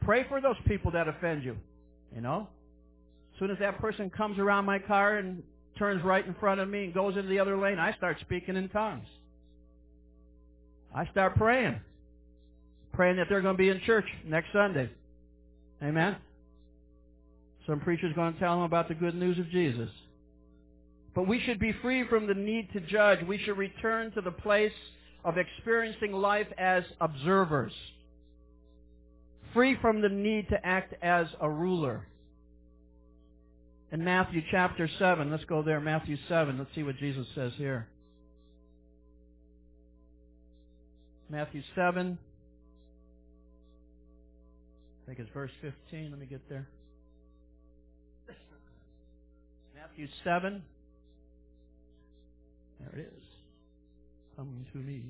Pray 0.01 0.23
for 0.29 0.39
those 0.39 0.55
people 0.67 0.91
that 0.91 1.07
offend 1.07 1.43
you. 1.43 1.57
You 2.13 2.21
know? 2.21 2.47
As 3.33 3.39
soon 3.39 3.49
as 3.49 3.57
that 3.59 3.79
person 3.79 4.11
comes 4.11 4.37
around 4.37 4.65
my 4.65 4.77
car 4.77 5.17
and 5.17 5.41
turns 5.79 6.03
right 6.03 6.25
in 6.25 6.35
front 6.35 6.61
of 6.61 6.69
me 6.69 6.85
and 6.85 6.93
goes 6.93 7.17
into 7.17 7.27
the 7.27 7.39
other 7.39 7.57
lane, 7.57 7.79
I 7.79 7.93
start 7.93 8.17
speaking 8.21 8.55
in 8.55 8.69
tongues. 8.69 9.07
I 10.93 11.07
start 11.07 11.35
praying. 11.35 11.81
Praying 12.93 13.17
that 13.17 13.27
they're 13.29 13.41
going 13.41 13.55
to 13.55 13.57
be 13.57 13.69
in 13.69 13.81
church 13.81 14.05
next 14.25 14.53
Sunday. 14.53 14.89
Amen? 15.83 16.15
Some 17.67 17.79
preacher's 17.79 18.13
going 18.13 18.33
to 18.33 18.39
tell 18.39 18.55
them 18.55 18.63
about 18.63 18.87
the 18.87 18.93
good 18.93 19.15
news 19.15 19.39
of 19.39 19.49
Jesus. 19.49 19.89
But 21.15 21.27
we 21.27 21.39
should 21.39 21.59
be 21.59 21.71
free 21.81 22.05
from 22.07 22.27
the 22.27 22.33
need 22.33 22.71
to 22.73 22.81
judge. 22.81 23.19
We 23.25 23.37
should 23.37 23.57
return 23.57 24.11
to 24.11 24.21
the 24.21 24.31
place 24.31 24.73
of 25.23 25.37
experiencing 25.37 26.11
life 26.11 26.47
as 26.57 26.83
observers. 26.99 27.71
Free 29.53 29.77
from 29.81 30.01
the 30.01 30.09
need 30.09 30.49
to 30.49 30.65
act 30.65 30.93
as 31.01 31.27
a 31.39 31.49
ruler 31.49 32.05
in 33.93 34.03
Matthew 34.03 34.41
chapter 34.51 34.89
7. 34.99 35.31
Let's 35.31 35.45
go 35.45 35.63
there, 35.63 35.79
Matthew 35.79 36.17
7. 36.27 36.57
Let's 36.57 36.69
see 36.75 36.83
what 36.83 36.97
Jesus 36.97 37.25
says 37.33 37.53
here. 37.55 37.87
Matthew 41.29 41.63
7. 41.75 42.17
I 45.01 45.05
think 45.07 45.19
it's 45.19 45.29
verse 45.33 45.51
15. 45.61 46.11
Let 46.11 46.19
me 46.19 46.25
get 46.25 46.41
there. 46.49 46.67
Matthew 49.75 50.07
7. 50.25 50.61
There 52.79 52.99
it 52.99 53.13
is. 53.15 53.23
Come 54.35 54.65
to 54.71 54.77
me. 54.77 55.03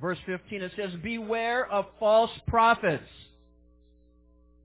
Verse 0.00 0.18
15, 0.26 0.62
it 0.62 0.72
says, 0.76 0.90
Beware 1.02 1.70
of 1.70 1.86
false 1.98 2.30
prophets. 2.46 3.08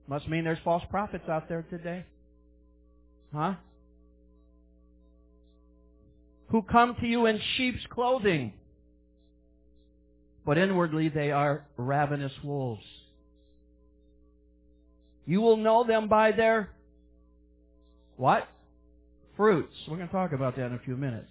Must 0.06 0.26
mean 0.28 0.44
there's 0.44 0.58
false 0.64 0.82
prophets 0.90 1.28
out 1.28 1.48
there 1.48 1.64
today. 1.70 2.04
Huh? 3.32 3.54
Who 6.48 6.62
come 6.62 6.96
to 7.00 7.06
you 7.06 7.26
in 7.26 7.40
sheep's 7.56 7.84
clothing, 7.90 8.54
but 10.46 10.56
inwardly 10.56 11.10
they 11.10 11.30
are 11.30 11.66
ravenous 11.76 12.32
wolves. 12.42 12.84
You 15.26 15.42
will 15.42 15.58
know 15.58 15.84
them 15.84 16.08
by 16.08 16.32
their 16.32 16.70
what? 18.16 18.48
Fruits. 19.36 19.74
We're 19.86 19.96
going 19.96 20.08
to 20.08 20.12
talk 20.12 20.32
about 20.32 20.56
that 20.56 20.66
in 20.66 20.72
a 20.72 20.78
few 20.78 20.96
minutes. 20.96 21.30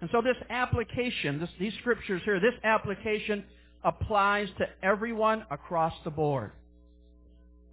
And 0.00 0.08
so 0.12 0.22
this 0.22 0.36
application, 0.48 1.40
this, 1.40 1.50
these 1.58 1.74
scriptures 1.80 2.22
here, 2.24 2.40
this 2.40 2.54
application 2.64 3.44
applies 3.84 4.48
to 4.58 4.66
everyone 4.82 5.44
across 5.50 5.92
the 6.04 6.10
board. 6.10 6.52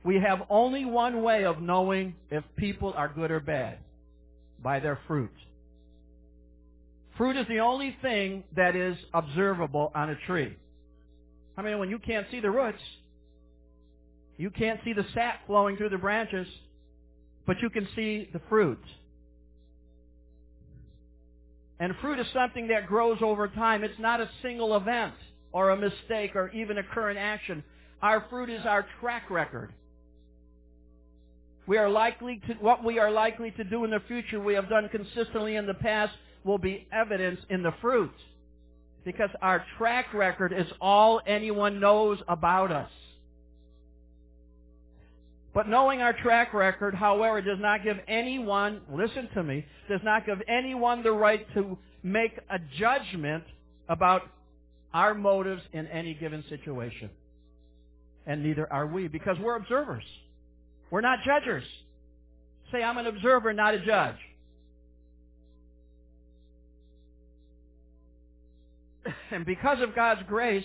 We 0.03 0.15
have 0.15 0.43
only 0.49 0.85
one 0.85 1.21
way 1.21 1.45
of 1.45 1.61
knowing 1.61 2.15
if 2.29 2.43
people 2.55 2.93
are 2.95 3.09
good 3.09 3.31
or 3.31 3.39
bad, 3.39 3.79
by 4.61 4.79
their 4.79 4.99
fruit. 5.07 5.31
Fruit 7.17 7.35
is 7.35 7.47
the 7.47 7.59
only 7.59 7.95
thing 8.01 8.43
that 8.55 8.75
is 8.75 8.95
observable 9.13 9.91
on 9.95 10.09
a 10.09 10.15
tree. 10.27 10.55
I 11.57 11.61
mean, 11.63 11.79
when 11.79 11.89
you 11.89 11.97
can't 11.97 12.27
see 12.29 12.39
the 12.39 12.51
roots, 12.51 12.81
you 14.37 14.51
can't 14.51 14.79
see 14.85 14.93
the 14.93 15.05
sap 15.13 15.47
flowing 15.47 15.77
through 15.77 15.89
the 15.89 15.97
branches, 15.97 16.47
but 17.47 17.59
you 17.61 17.69
can 17.69 17.87
see 17.95 18.29
the 18.33 18.41
fruit. 18.49 18.79
And 21.79 21.93
fruit 22.01 22.19
is 22.19 22.27
something 22.33 22.67
that 22.69 22.87
grows 22.87 23.19
over 23.21 23.47
time. 23.47 23.83
It's 23.83 23.99
not 23.99 24.19
a 24.19 24.29
single 24.41 24.75
event 24.75 25.13
or 25.51 25.69
a 25.69 25.77
mistake 25.77 26.35
or 26.35 26.49
even 26.49 26.77
a 26.77 26.83
current 26.83 27.19
action. 27.19 27.63
Our 28.01 28.25
fruit 28.29 28.49
is 28.49 28.65
our 28.65 28.85
track 28.99 29.29
record. 29.29 29.73
We 31.67 31.77
are 31.77 31.89
likely 31.89 32.41
to, 32.47 32.53
what 32.55 32.83
we 32.83 32.97
are 32.97 33.11
likely 33.11 33.51
to 33.51 33.63
do 33.63 33.83
in 33.83 33.91
the 33.91 34.01
future, 34.07 34.39
we 34.39 34.53
have 34.53 34.69
done 34.69 34.89
consistently 34.89 35.55
in 35.55 35.67
the 35.67 35.73
past, 35.73 36.13
will 36.43 36.57
be 36.57 36.87
evidence 36.93 37.39
in 37.49 37.61
the 37.61 37.73
fruit. 37.81 38.13
Because 39.03 39.29
our 39.41 39.65
track 39.77 40.13
record 40.13 40.53
is 40.53 40.67
all 40.79 41.21
anyone 41.27 41.79
knows 41.79 42.19
about 42.27 42.71
us. 42.71 42.89
But 45.57 45.67
knowing 45.67 46.03
our 46.03 46.13
track 46.13 46.53
record, 46.53 46.93
however, 46.93 47.41
does 47.41 47.57
not 47.59 47.83
give 47.83 47.97
anyone, 48.07 48.81
listen 48.93 49.27
to 49.33 49.41
me, 49.41 49.65
does 49.89 50.01
not 50.03 50.23
give 50.23 50.39
anyone 50.47 51.01
the 51.01 51.11
right 51.11 51.51
to 51.55 51.79
make 52.03 52.39
a 52.51 52.59
judgment 52.77 53.43
about 53.89 54.21
our 54.93 55.15
motives 55.15 55.63
in 55.73 55.87
any 55.87 56.13
given 56.13 56.43
situation. 56.47 57.09
And 58.27 58.43
neither 58.43 58.71
are 58.71 58.85
we, 58.85 59.07
because 59.07 59.35
we're 59.39 59.55
observers. 59.55 60.03
We're 60.91 61.01
not 61.01 61.23
judges. 61.25 61.63
Say, 62.71 62.83
I'm 62.83 62.99
an 62.99 63.07
observer, 63.07 63.51
not 63.51 63.73
a 63.73 63.79
judge. 63.79 64.17
And 69.31 69.43
because 69.43 69.81
of 69.81 69.95
God's 69.95 70.21
grace, 70.27 70.63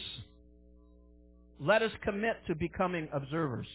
let 1.58 1.80
us 1.80 1.92
commit 2.02 2.36
to 2.46 2.54
becoming 2.54 3.08
observers 3.10 3.66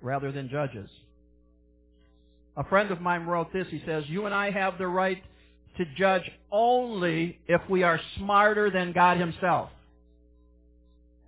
rather 0.00 0.32
than 0.32 0.48
judges. 0.48 0.88
A 2.56 2.64
friend 2.64 2.90
of 2.90 3.00
mine 3.00 3.26
wrote 3.26 3.52
this. 3.52 3.66
He 3.70 3.82
says, 3.86 4.04
you 4.08 4.26
and 4.26 4.34
I 4.34 4.50
have 4.50 4.78
the 4.78 4.86
right 4.86 5.22
to 5.76 5.84
judge 5.96 6.22
only 6.50 7.38
if 7.46 7.60
we 7.68 7.82
are 7.82 8.00
smarter 8.16 8.70
than 8.70 8.92
God 8.92 9.18
himself. 9.18 9.70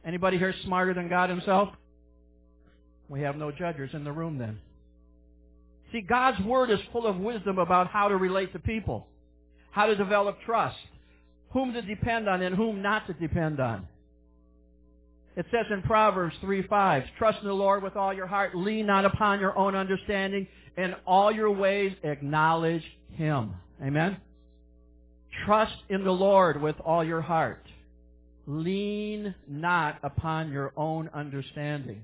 Anybody 0.06 0.38
here 0.38 0.54
smarter 0.64 0.94
than 0.94 1.08
God 1.08 1.28
himself? 1.28 1.68
We 3.08 3.22
have 3.22 3.36
no 3.36 3.50
judges 3.50 3.90
in 3.92 4.04
the 4.04 4.12
room 4.12 4.38
then. 4.38 4.58
See, 5.92 6.00
God's 6.00 6.40
Word 6.44 6.70
is 6.70 6.78
full 6.92 7.06
of 7.06 7.16
wisdom 7.16 7.58
about 7.58 7.88
how 7.88 8.08
to 8.08 8.16
relate 8.16 8.52
to 8.52 8.58
people, 8.58 9.06
how 9.70 9.86
to 9.86 9.96
develop 9.96 10.38
trust, 10.44 10.76
whom 11.50 11.72
to 11.72 11.82
depend 11.82 12.28
on 12.28 12.42
and 12.42 12.54
whom 12.54 12.82
not 12.82 13.06
to 13.06 13.14
depend 13.14 13.60
on. 13.60 13.86
It 15.38 15.46
says 15.52 15.66
in 15.70 15.82
Proverbs 15.82 16.34
3:5, 16.42 17.04
Trust 17.16 17.42
in 17.42 17.46
the 17.46 17.54
Lord 17.54 17.80
with 17.84 17.94
all 17.94 18.12
your 18.12 18.26
heart, 18.26 18.56
lean 18.56 18.86
not 18.86 19.04
upon 19.04 19.38
your 19.38 19.56
own 19.56 19.76
understanding, 19.76 20.48
in 20.76 20.96
all 21.06 21.30
your 21.30 21.52
ways 21.52 21.92
acknowledge 22.02 22.82
Him. 23.12 23.54
Amen? 23.80 24.16
Trust 25.46 25.76
in 25.90 26.02
the 26.02 26.10
Lord 26.10 26.60
with 26.60 26.74
all 26.84 27.04
your 27.04 27.20
heart. 27.20 27.64
Lean 28.48 29.32
not 29.46 30.00
upon 30.02 30.50
your 30.50 30.72
own 30.76 31.08
understanding. 31.14 32.02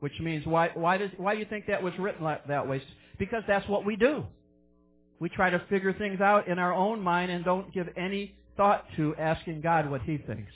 Which 0.00 0.18
means, 0.18 0.44
why, 0.44 0.70
why, 0.74 0.98
does, 0.98 1.10
why 1.16 1.34
do 1.34 1.38
you 1.38 1.46
think 1.46 1.66
that 1.68 1.80
was 1.80 1.96
written 1.96 2.24
that 2.48 2.66
way? 2.66 2.82
Because 3.20 3.44
that's 3.46 3.68
what 3.68 3.84
we 3.84 3.94
do. 3.94 4.24
We 5.20 5.28
try 5.28 5.48
to 5.48 5.62
figure 5.70 5.92
things 5.92 6.20
out 6.20 6.48
in 6.48 6.58
our 6.58 6.74
own 6.74 7.00
mind 7.00 7.30
and 7.30 7.44
don't 7.44 7.72
give 7.72 7.86
any 7.96 8.34
thought 8.56 8.84
to 8.96 9.14
asking 9.14 9.60
God 9.60 9.88
what 9.88 10.02
He 10.02 10.16
thinks. 10.16 10.50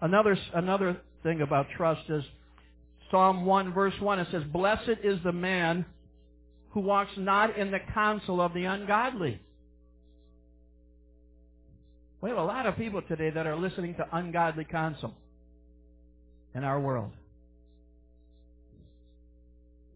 Another, 0.00 0.38
another 0.54 1.00
thing 1.22 1.40
about 1.40 1.66
trust 1.76 2.08
is 2.08 2.22
Psalm 3.10 3.44
1 3.44 3.72
verse 3.72 3.94
1. 4.00 4.18
It 4.20 4.28
says, 4.30 4.42
Blessed 4.52 5.00
is 5.02 5.18
the 5.24 5.32
man 5.32 5.84
who 6.70 6.80
walks 6.80 7.10
not 7.16 7.56
in 7.56 7.70
the 7.70 7.80
counsel 7.94 8.40
of 8.40 8.54
the 8.54 8.64
ungodly. 8.64 9.40
We 12.20 12.30
have 12.30 12.38
a 12.38 12.44
lot 12.44 12.66
of 12.66 12.76
people 12.76 13.00
today 13.02 13.30
that 13.30 13.46
are 13.46 13.56
listening 13.56 13.94
to 13.94 14.06
ungodly 14.12 14.64
counsel 14.64 15.14
in 16.54 16.64
our 16.64 16.80
world. 16.80 17.12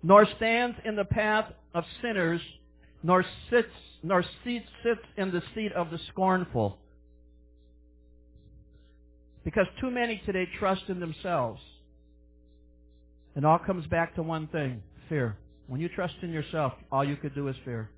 Nor 0.02 0.26
stands 0.36 0.76
in 0.84 0.96
the 0.96 1.04
path 1.04 1.46
of 1.74 1.84
sinners, 2.00 2.40
nor 3.02 3.24
sits, 3.50 3.68
nor 4.02 4.24
seats, 4.44 4.66
sits 4.82 5.00
in 5.16 5.30
the 5.30 5.42
seat 5.54 5.72
of 5.72 5.90
the 5.90 5.98
scornful. 6.10 6.78
Because 9.44 9.66
too 9.80 9.90
many 9.90 10.22
today 10.24 10.48
trust 10.58 10.82
in 10.88 11.00
themselves. 11.00 11.60
It 13.34 13.44
all 13.44 13.58
comes 13.58 13.86
back 13.86 14.14
to 14.16 14.22
one 14.22 14.46
thing, 14.48 14.82
fear. 15.08 15.36
When 15.66 15.80
you 15.80 15.88
trust 15.88 16.14
in 16.22 16.30
yourself, 16.30 16.74
all 16.90 17.04
you 17.04 17.16
could 17.16 17.34
do 17.34 17.48
is 17.48 17.56
fear. 17.64 17.88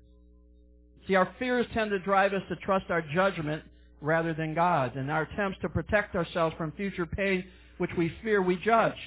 See, 1.07 1.15
our 1.15 1.29
fears 1.37 1.65
tend 1.73 1.91
to 1.91 1.99
drive 1.99 2.33
us 2.33 2.41
to 2.49 2.55
trust 2.55 2.85
our 2.89 3.01
judgment 3.01 3.63
rather 4.01 4.33
than 4.33 4.53
God, 4.53 4.95
and 4.95 5.09
our 5.11 5.23
attempts 5.23 5.59
to 5.61 5.69
protect 5.69 6.15
ourselves 6.15 6.55
from 6.57 6.71
future 6.73 7.05
pain, 7.05 7.43
which 7.77 7.91
we 7.97 8.11
fear, 8.23 8.41
we 8.41 8.55
judge. 8.57 8.97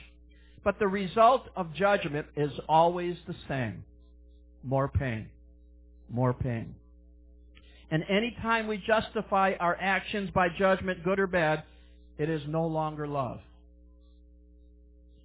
But 0.65 0.79
the 0.79 0.89
result 0.89 1.49
of 1.57 1.73
judgment 1.75 2.27
is 2.37 2.51
always 2.69 3.17
the 3.27 3.35
same. 3.49 3.85
More 4.63 4.89
pain. 4.89 5.29
More 6.11 6.35
pain. 6.35 6.75
And 7.91 8.05
any 8.09 8.37
time 8.43 8.67
we 8.67 8.83
justify 8.87 9.55
our 9.61 9.77
actions 9.81 10.31
by 10.31 10.49
judgment, 10.59 11.05
good 11.05 11.19
or 11.19 11.27
bad, 11.27 11.63
it 12.19 12.29
is 12.29 12.43
no 12.47 12.67
longer 12.67 13.07
love. 13.07 13.41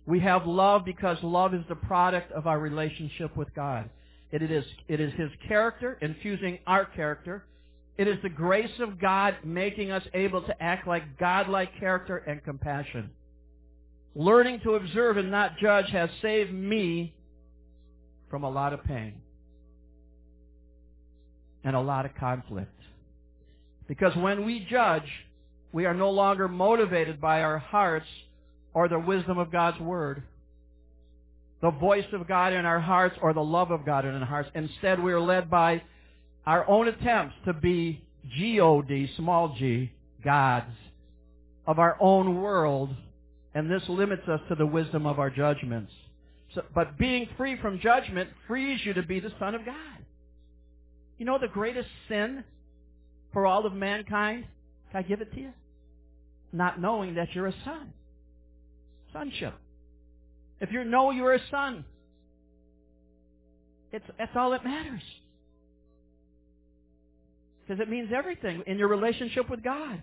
We 0.06 0.20
have 0.20 0.46
love 0.46 0.84
because 0.86 1.18
love 1.24 1.54
is 1.54 1.64
the 1.70 1.76
product 1.76 2.32
of 2.32 2.46
our 2.46 2.60
relationship 2.60 3.36
with 3.38 3.54
God. 3.56 3.90
It 4.32 4.42
is, 4.42 4.66
it 4.88 5.00
is 5.00 5.14
His 5.14 5.30
character 5.48 5.98
infusing 6.02 6.60
our 6.68 6.86
character. 6.86 7.46
It 7.98 8.08
is 8.08 8.18
the 8.24 8.30
grace 8.30 8.80
of 8.80 9.00
God 9.00 9.36
making 9.44 9.92
us 9.92 10.04
able 10.14 10.42
to 10.42 10.64
act 10.64 10.88
like 10.88 11.20
God-like 11.20 11.80
character 11.80 12.18
and 12.18 12.44
compassion. 12.44 13.12
Learning 14.16 14.60
to 14.64 14.74
observe 14.74 15.18
and 15.18 15.32
not 15.32 15.58
judge 15.58 15.90
has 15.92 16.10
saved 16.22 16.54
me 16.54 17.14
from 18.30 18.44
a 18.44 18.50
lot 18.50 18.74
of 18.74 18.84
pain 18.84 19.14
and 21.64 21.76
a 21.76 21.80
lot 21.80 22.06
of 22.06 22.16
conflict. 22.16 22.74
Because 23.88 24.16
when 24.16 24.46
we 24.46 24.66
judge, 24.70 25.08
we 25.74 25.86
are 25.86 25.94
no 25.94 26.12
longer 26.12 26.48
motivated 26.48 27.20
by 27.20 27.42
our 27.42 27.58
hearts 27.58 28.06
or 28.74 28.88
the 28.88 29.00
wisdom 29.00 29.40
of 29.40 29.52
God's 29.52 29.80
Word, 29.80 30.24
the 31.62 31.72
voice 31.72 32.06
of 32.14 32.28
God 32.28 32.54
in 32.54 32.66
our 32.66 32.80
hearts 32.80 33.16
or 33.22 33.34
the 33.34 33.44
love 33.44 33.72
of 33.72 33.86
God 33.86 34.06
in 34.06 34.14
our 34.14 34.26
hearts. 34.26 34.50
Instead, 34.54 35.02
we 35.02 35.12
are 35.12 35.20
led 35.20 35.50
by 35.50 35.82
our 36.46 36.70
own 36.70 36.88
attempts 36.88 37.36
to 37.46 37.54
be 37.54 38.02
G-O-D, 38.38 39.12
small 39.18 39.56
g, 39.58 39.92
gods 40.24 40.72
of 41.66 41.80
our 41.80 41.98
own 42.00 42.42
world, 42.42 42.90
and 43.56 43.70
this 43.70 43.84
limits 43.90 44.28
us 44.28 44.42
to 44.50 44.56
the 44.56 44.66
wisdom 44.66 45.06
of 45.06 45.20
our 45.20 45.30
judgments. 45.30 45.92
So, 46.54 46.64
but 46.76 46.98
being 47.00 47.28
free 47.36 47.58
from 47.60 47.80
judgment 47.80 48.30
frees 48.48 48.80
you 48.86 48.94
to 48.94 49.04
be 49.04 49.20
the 49.20 49.32
Son 49.40 49.56
of 49.56 49.66
God. 49.66 49.76
You 51.18 51.26
know 51.26 51.40
the 51.40 51.48
greatest 51.48 51.90
sin 52.08 52.44
for 53.32 53.48
all 53.48 53.66
of 53.66 53.74
mankind? 53.74 54.46
Can 54.92 55.00
I 55.00 55.08
give 55.08 55.22
it 55.22 55.34
to 55.34 55.40
you? 55.40 55.54
Not 56.54 56.80
knowing 56.80 57.16
that 57.16 57.34
you're 57.34 57.48
a 57.48 57.56
son. 57.66 57.92
Sonship. 59.12 59.56
If 60.62 60.72
you 60.72 60.86
know 60.86 61.12
you're 61.12 61.34
a 61.34 61.42
son, 61.52 61.84
it's, 63.92 64.06
that's 64.18 64.32
all 64.36 64.52
that 64.52 64.64
matters. 64.64 65.02
Because 67.62 67.82
it 67.82 67.90
means 67.90 68.12
everything 68.16 68.64
in 68.68 68.78
your 68.78 68.88
relationship 68.88 69.50
with 69.50 69.64
God. 69.64 70.02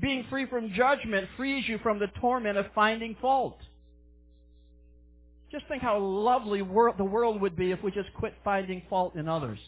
Being 0.00 0.26
free 0.28 0.46
from 0.46 0.72
judgment 0.74 1.28
frees 1.36 1.68
you 1.68 1.78
from 1.78 1.98
the 1.98 2.08
torment 2.20 2.58
of 2.58 2.66
finding 2.74 3.16
fault. 3.20 3.58
Just 5.52 5.66
think 5.68 5.82
how 5.82 5.98
lovely 5.98 6.58
the 6.58 7.04
world 7.04 7.40
would 7.40 7.56
be 7.56 7.70
if 7.70 7.82
we 7.82 7.92
just 7.92 8.12
quit 8.14 8.34
finding 8.42 8.82
fault 8.90 9.14
in 9.14 9.28
others. 9.28 9.60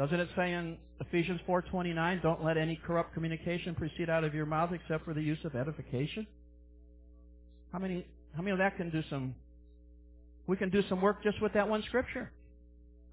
Doesn't 0.00 0.18
it 0.18 0.30
say 0.34 0.54
in 0.54 0.78
Ephesians 0.98 1.42
4:29, 1.46 2.22
"Don't 2.22 2.42
let 2.42 2.56
any 2.56 2.74
corrupt 2.74 3.12
communication 3.12 3.74
proceed 3.74 4.08
out 4.08 4.24
of 4.24 4.34
your 4.34 4.46
mouth 4.46 4.72
except 4.72 5.04
for 5.04 5.12
the 5.12 5.20
use 5.20 5.44
of 5.44 5.54
edification"? 5.54 6.26
How 7.70 7.80
many 7.80 8.06
how 8.34 8.40
many 8.40 8.52
of 8.52 8.58
that 8.60 8.78
can 8.78 8.88
do 8.88 9.02
some 9.10 9.34
we 10.46 10.56
can 10.56 10.70
do 10.70 10.80
some 10.88 11.02
work 11.02 11.22
just 11.22 11.42
with 11.42 11.52
that 11.52 11.68
one 11.68 11.82
scripture. 11.82 12.30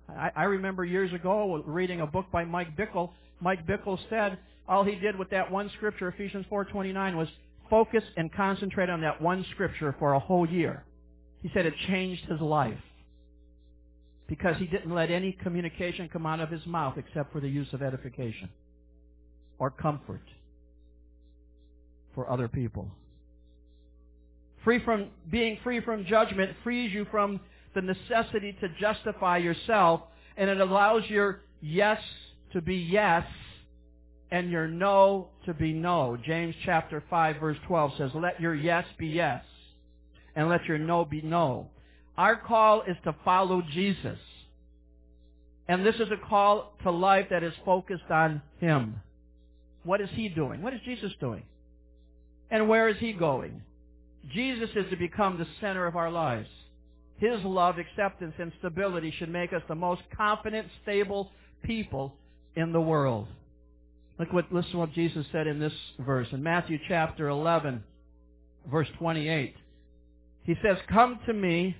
I, 0.07 0.31
I 0.33 0.43
remember 0.45 0.85
years 0.85 1.11
ago 1.11 1.61
reading 1.65 1.99
a 1.99 2.07
book 2.07 2.31
by 2.31 2.45
Mike 2.45 2.77
Bickle. 2.77 3.11
Mike 3.41 3.67
Bickle 3.67 3.99
said 4.09 4.39
all 4.65 4.85
he 4.85 4.95
did 4.95 5.19
with 5.19 5.29
that 5.31 5.51
one 5.51 5.69
scripture, 5.75 6.07
Ephesians 6.07 6.45
4:29, 6.49 7.17
was 7.17 7.27
focus 7.69 8.03
and 8.15 8.31
concentrate 8.31 8.89
on 8.89 9.01
that 9.01 9.21
one 9.21 9.43
scripture 9.51 9.93
for 9.99 10.13
a 10.13 10.19
whole 10.19 10.47
year. 10.47 10.85
He 11.41 11.49
said 11.53 11.65
it 11.65 11.75
changed 11.89 12.23
his 12.27 12.39
life 12.39 12.79
because 14.27 14.57
he 14.57 14.67
didn't 14.67 14.93
let 14.93 15.09
any 15.09 15.31
communication 15.31 16.09
come 16.11 16.25
out 16.25 16.39
of 16.39 16.49
his 16.49 16.65
mouth 16.65 16.97
except 16.97 17.31
for 17.31 17.39
the 17.39 17.47
use 17.47 17.71
of 17.73 17.81
edification 17.81 18.49
or 19.59 19.71
comfort 19.71 20.21
for 22.13 22.29
other 22.29 22.47
people. 22.47 22.89
Free 24.63 24.83
from 24.83 25.09
being 25.29 25.57
free 25.63 25.81
from 25.81 26.05
judgment 26.05 26.51
frees 26.63 26.93
you 26.93 27.05
from 27.09 27.39
the 27.73 27.81
necessity 27.81 28.53
to 28.59 28.67
justify 28.79 29.37
yourself 29.37 30.01
and 30.35 30.49
it 30.49 30.59
allows 30.59 31.03
your 31.09 31.41
yes 31.61 32.01
to 32.53 32.61
be 32.61 32.75
yes 32.75 33.25
and 34.31 34.51
your 34.51 34.67
no 34.67 35.29
to 35.45 35.53
be 35.53 35.71
no. 35.71 36.17
James 36.25 36.55
chapter 36.65 37.03
5 37.09 37.37
verse 37.39 37.57
12 37.67 37.91
says, 37.97 38.11
let 38.13 38.41
your 38.41 38.55
yes 38.55 38.85
be 38.97 39.07
yes 39.07 39.43
and 40.35 40.49
let 40.49 40.65
your 40.65 40.77
no 40.77 41.05
be 41.05 41.21
no. 41.21 41.69
Our 42.17 42.35
call 42.35 42.81
is 42.81 42.97
to 43.03 43.15
follow 43.23 43.61
Jesus. 43.73 44.17
And 45.67 45.85
this 45.85 45.95
is 45.95 46.09
a 46.11 46.27
call 46.27 46.73
to 46.83 46.91
life 46.91 47.27
that 47.29 47.43
is 47.43 47.53
focused 47.65 48.09
on 48.09 48.41
Him. 48.59 49.01
What 49.83 50.01
is 50.01 50.09
He 50.13 50.29
doing? 50.29 50.61
What 50.61 50.73
is 50.73 50.79
Jesus 50.85 51.11
doing? 51.19 51.43
And 52.49 52.69
where 52.69 52.87
is 52.87 52.97
He 52.99 53.13
going? 53.13 53.61
Jesus 54.33 54.69
is 54.75 54.89
to 54.89 54.97
become 54.97 55.37
the 55.37 55.47
center 55.61 55.85
of 55.85 55.95
our 55.95 56.11
lives. 56.11 56.49
His 57.17 57.43
love, 57.43 57.77
acceptance, 57.79 58.33
and 58.37 58.51
stability 58.59 59.13
should 59.17 59.29
make 59.29 59.53
us 59.53 59.61
the 59.67 59.75
most 59.75 60.01
confident, 60.15 60.67
stable 60.83 61.31
people 61.63 62.15
in 62.55 62.71
the 62.71 62.81
world. 62.81 63.27
Look 64.19 64.33
what, 64.33 64.51
listen 64.51 64.71
to 64.71 64.77
what 64.79 64.93
Jesus 64.93 65.25
said 65.31 65.47
in 65.47 65.59
this 65.59 65.73
verse. 65.99 66.27
In 66.31 66.41
Matthew 66.41 66.79
chapter 66.87 67.29
11, 67.29 67.83
verse 68.69 68.87
28. 68.97 69.55
He 70.43 70.55
says, 70.63 70.77
Come 70.89 71.19
to 71.25 71.33
me, 71.33 71.75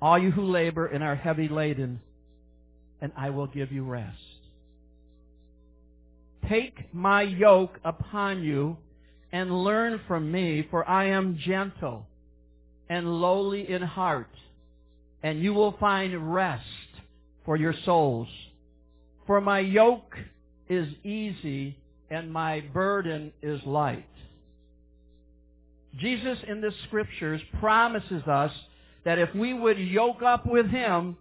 all 0.00 0.18
you 0.18 0.30
who 0.30 0.42
labor 0.42 0.86
and 0.86 1.02
are 1.04 1.14
heavy 1.14 1.48
laden, 1.48 2.00
and 3.00 3.12
I 3.16 3.30
will 3.30 3.46
give 3.46 3.72
you 3.72 3.84
rest. 3.84 4.18
Take 6.48 6.92
my 6.94 7.22
yoke 7.22 7.78
upon 7.84 8.42
you 8.42 8.76
and 9.32 9.62
learn 9.64 10.00
from 10.08 10.32
me, 10.32 10.66
for 10.70 10.88
I 10.88 11.06
am 11.06 11.38
gentle 11.38 12.06
and 12.88 13.20
lowly 13.20 13.70
in 13.70 13.82
heart, 13.82 14.30
and 15.22 15.40
you 15.40 15.54
will 15.54 15.76
find 15.78 16.34
rest 16.34 16.64
for 17.44 17.56
your 17.56 17.74
souls. 17.84 18.28
For 19.26 19.40
my 19.40 19.60
yoke 19.60 20.16
is 20.68 20.88
easy 21.04 21.76
and 22.10 22.32
my 22.32 22.60
burden 22.72 23.32
is 23.42 23.60
light. 23.64 24.06
Jesus 25.98 26.38
in 26.48 26.60
the 26.60 26.72
scriptures 26.86 27.40
promises 27.60 28.22
us 28.26 28.52
that 29.04 29.18
if 29.18 29.34
we 29.34 29.52
would 29.52 29.78
yoke 29.78 30.22
up 30.22 30.46
with 30.46 30.66
Him, 30.66 31.16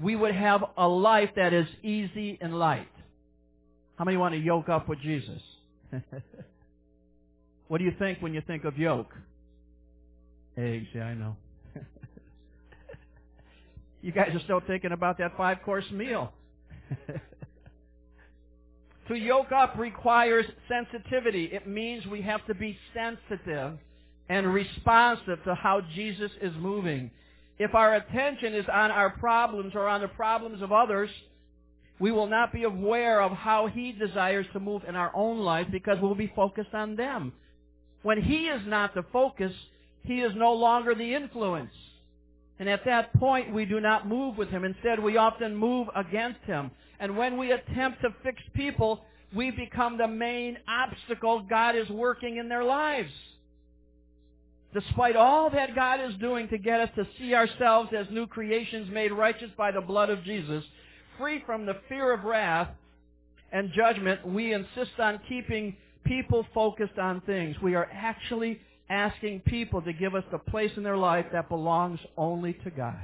we 0.00 0.14
would 0.14 0.34
have 0.34 0.64
a 0.76 0.86
life 0.86 1.30
that 1.36 1.52
is 1.52 1.66
easy 1.82 2.38
and 2.40 2.58
light. 2.58 2.88
How 3.96 4.04
many 4.04 4.16
want 4.16 4.34
to 4.34 4.40
yoke 4.40 4.68
up 4.68 4.88
with 4.88 5.00
Jesus? 5.00 5.40
what 7.68 7.78
do 7.78 7.84
you 7.84 7.92
think 7.98 8.20
when 8.20 8.34
you 8.34 8.42
think 8.46 8.64
of 8.64 8.78
yoke? 8.78 9.12
Eggs, 10.56 10.86
yeah, 10.94 11.04
I 11.04 11.14
know. 11.14 11.36
you 14.02 14.12
guys 14.12 14.30
are 14.34 14.40
still 14.40 14.60
thinking 14.66 14.92
about 14.92 15.18
that 15.18 15.36
five 15.36 15.62
course 15.64 15.90
meal. 15.90 16.32
to 19.08 19.14
yoke 19.14 19.52
up 19.52 19.76
requires 19.78 20.46
sensitivity. 20.68 21.46
It 21.46 21.66
means 21.66 22.06
we 22.06 22.22
have 22.22 22.44
to 22.46 22.54
be 22.54 22.78
sensitive 22.94 23.78
and 24.28 24.52
responsive 24.52 25.42
to 25.44 25.54
how 25.54 25.80
Jesus 25.94 26.30
is 26.40 26.52
moving. 26.58 27.10
If 27.58 27.74
our 27.74 27.94
attention 27.94 28.54
is 28.54 28.66
on 28.72 28.90
our 28.90 29.10
problems 29.10 29.72
or 29.74 29.86
on 29.86 30.00
the 30.00 30.08
problems 30.08 30.62
of 30.62 30.72
others, 30.72 31.10
we 31.98 32.12
will 32.12 32.26
not 32.26 32.52
be 32.52 32.64
aware 32.64 33.22
of 33.22 33.32
how 33.32 33.68
He 33.68 33.92
desires 33.92 34.46
to 34.52 34.60
move 34.60 34.82
in 34.86 34.96
our 34.96 35.12
own 35.14 35.38
life 35.38 35.66
because 35.70 35.98
we'll 36.00 36.14
be 36.14 36.32
focused 36.36 36.74
on 36.74 36.96
them. 36.96 37.32
When 38.02 38.20
He 38.20 38.48
is 38.48 38.60
not 38.66 38.94
the 38.94 39.04
focus, 39.12 39.52
He 40.02 40.20
is 40.20 40.32
no 40.36 40.52
longer 40.52 40.94
the 40.94 41.14
influence. 41.14 41.72
And 42.58 42.68
at 42.68 42.84
that 42.84 43.14
point, 43.14 43.52
we 43.52 43.64
do 43.64 43.80
not 43.80 44.08
move 44.08 44.36
with 44.36 44.48
Him. 44.48 44.64
Instead, 44.64 44.98
we 45.02 45.16
often 45.16 45.56
move 45.56 45.88
against 45.94 46.40
Him. 46.44 46.70
And 47.00 47.16
when 47.16 47.38
we 47.38 47.52
attempt 47.52 48.02
to 48.02 48.14
fix 48.22 48.42
people, 48.54 49.00
we 49.34 49.50
become 49.50 49.98
the 49.98 50.08
main 50.08 50.58
obstacle 50.68 51.42
God 51.48 51.76
is 51.76 51.88
working 51.88 52.36
in 52.36 52.48
their 52.48 52.64
lives 52.64 53.10
despite 54.76 55.16
all 55.16 55.48
that 55.48 55.74
God 55.74 56.00
is 56.02 56.14
doing 56.20 56.48
to 56.48 56.58
get 56.58 56.80
us 56.80 56.90
to 56.96 57.06
see 57.18 57.34
ourselves 57.34 57.90
as 57.96 58.06
new 58.10 58.26
creations 58.26 58.90
made 58.90 59.10
righteous 59.10 59.48
by 59.56 59.70
the 59.70 59.80
blood 59.80 60.10
of 60.10 60.22
Jesus, 60.22 60.62
free 61.18 61.42
from 61.46 61.64
the 61.64 61.78
fear 61.88 62.12
of 62.12 62.24
wrath 62.24 62.68
and 63.52 63.72
judgment, 63.74 64.26
we 64.26 64.52
insist 64.52 64.98
on 64.98 65.18
keeping 65.30 65.76
people 66.04 66.46
focused 66.52 66.98
on 66.98 67.22
things. 67.22 67.56
We 67.62 67.74
are 67.74 67.88
actually 67.90 68.60
asking 68.90 69.40
people 69.46 69.80
to 69.80 69.94
give 69.94 70.14
us 70.14 70.24
the 70.30 70.38
place 70.38 70.72
in 70.76 70.82
their 70.82 70.98
life 70.98 71.24
that 71.32 71.48
belongs 71.48 71.98
only 72.18 72.52
to 72.64 72.70
God. 72.70 73.00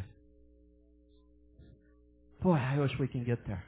Boy, 2.43 2.57
I 2.57 2.79
wish 2.79 2.93
we 3.01 3.09
can 3.09 3.25
get 3.25 3.47
there. 3.47 3.65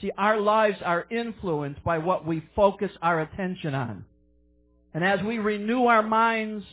See, 0.00 0.12
our 0.16 0.38
lives 0.38 0.78
are 0.84 1.06
influenced 1.10 1.82
by 1.82 1.98
what 1.98 2.24
we 2.24 2.44
focus 2.54 2.92
our 3.02 3.22
attention 3.22 3.74
on. 3.74 4.04
And 4.94 5.02
as 5.02 5.20
we 5.22 5.38
renew 5.38 5.86
our 5.86 6.02
minds 6.02 6.64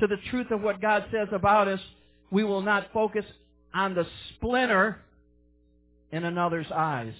to 0.00 0.06
the 0.06 0.16
truth 0.30 0.50
of 0.50 0.60
what 0.60 0.80
God 0.80 1.04
says 1.12 1.28
about 1.32 1.68
us, 1.68 1.80
we 2.30 2.44
will 2.44 2.62
not 2.62 2.92
focus 2.92 3.24
on 3.72 3.94
the 3.94 4.06
splinter 4.34 4.98
in 6.12 6.24
another's 6.24 6.70
eyes. 6.74 7.14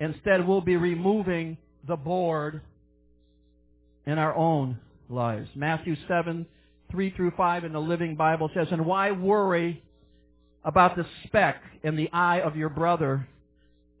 Instead, 0.00 0.46
we'll 0.46 0.60
be 0.60 0.76
removing 0.76 1.56
the 1.86 1.96
board 1.96 2.60
in 4.06 4.18
our 4.18 4.34
own 4.34 4.78
lives. 5.08 5.48
Matthew 5.54 5.96
7, 6.08 6.46
3 6.90 7.10
through 7.16 7.32
5 7.36 7.64
in 7.64 7.72
the 7.72 7.80
Living 7.80 8.16
Bible 8.16 8.50
says, 8.54 8.68
And 8.70 8.84
why 8.84 9.12
worry 9.12 9.82
about 10.64 10.96
the 10.96 11.06
speck 11.26 11.62
in 11.82 11.96
the 11.96 12.10
eye 12.12 12.40
of 12.40 12.56
your 12.56 12.68
brother 12.68 13.28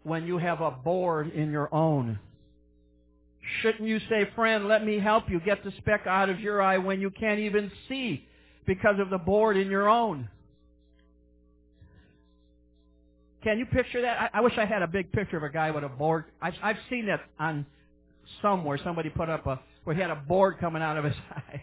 when 0.02 0.26
you 0.26 0.38
have 0.38 0.60
a 0.60 0.70
board 0.70 1.32
in 1.32 1.50
your 1.50 1.72
own? 1.72 2.18
Shouldn't 3.60 3.88
you 3.88 3.98
say, 4.08 4.28
friend, 4.34 4.68
let 4.68 4.84
me 4.84 4.98
help 4.98 5.28
you 5.28 5.40
get 5.40 5.64
the 5.64 5.72
speck 5.78 6.06
out 6.06 6.28
of 6.30 6.40
your 6.40 6.62
eye 6.62 6.78
when 6.78 7.00
you 7.00 7.10
can't 7.10 7.40
even 7.40 7.70
see 7.88 8.26
because 8.66 9.00
of 9.00 9.10
the 9.10 9.18
board 9.18 9.56
in 9.56 9.70
your 9.70 9.88
own? 9.88 10.28
Can 13.42 13.58
you 13.58 13.66
picture 13.66 14.02
that? 14.02 14.30
I, 14.32 14.38
I 14.38 14.40
wish 14.40 14.52
I 14.56 14.64
had 14.64 14.82
a 14.82 14.86
big 14.86 15.10
picture 15.10 15.36
of 15.36 15.42
a 15.42 15.48
guy 15.48 15.72
with 15.72 15.82
a 15.82 15.88
board. 15.88 16.26
I've, 16.40 16.54
I've 16.62 16.76
seen 16.88 17.06
that 17.06 17.20
on 17.40 17.66
somewhere. 18.40 18.78
Somebody 18.84 19.10
put 19.10 19.28
up 19.28 19.46
a, 19.46 19.60
where 19.82 19.96
he 19.96 20.00
had 20.00 20.10
a 20.10 20.16
board 20.16 20.58
coming 20.60 20.80
out 20.82 20.96
of 20.96 21.04
his 21.04 21.14
eye. 21.30 21.62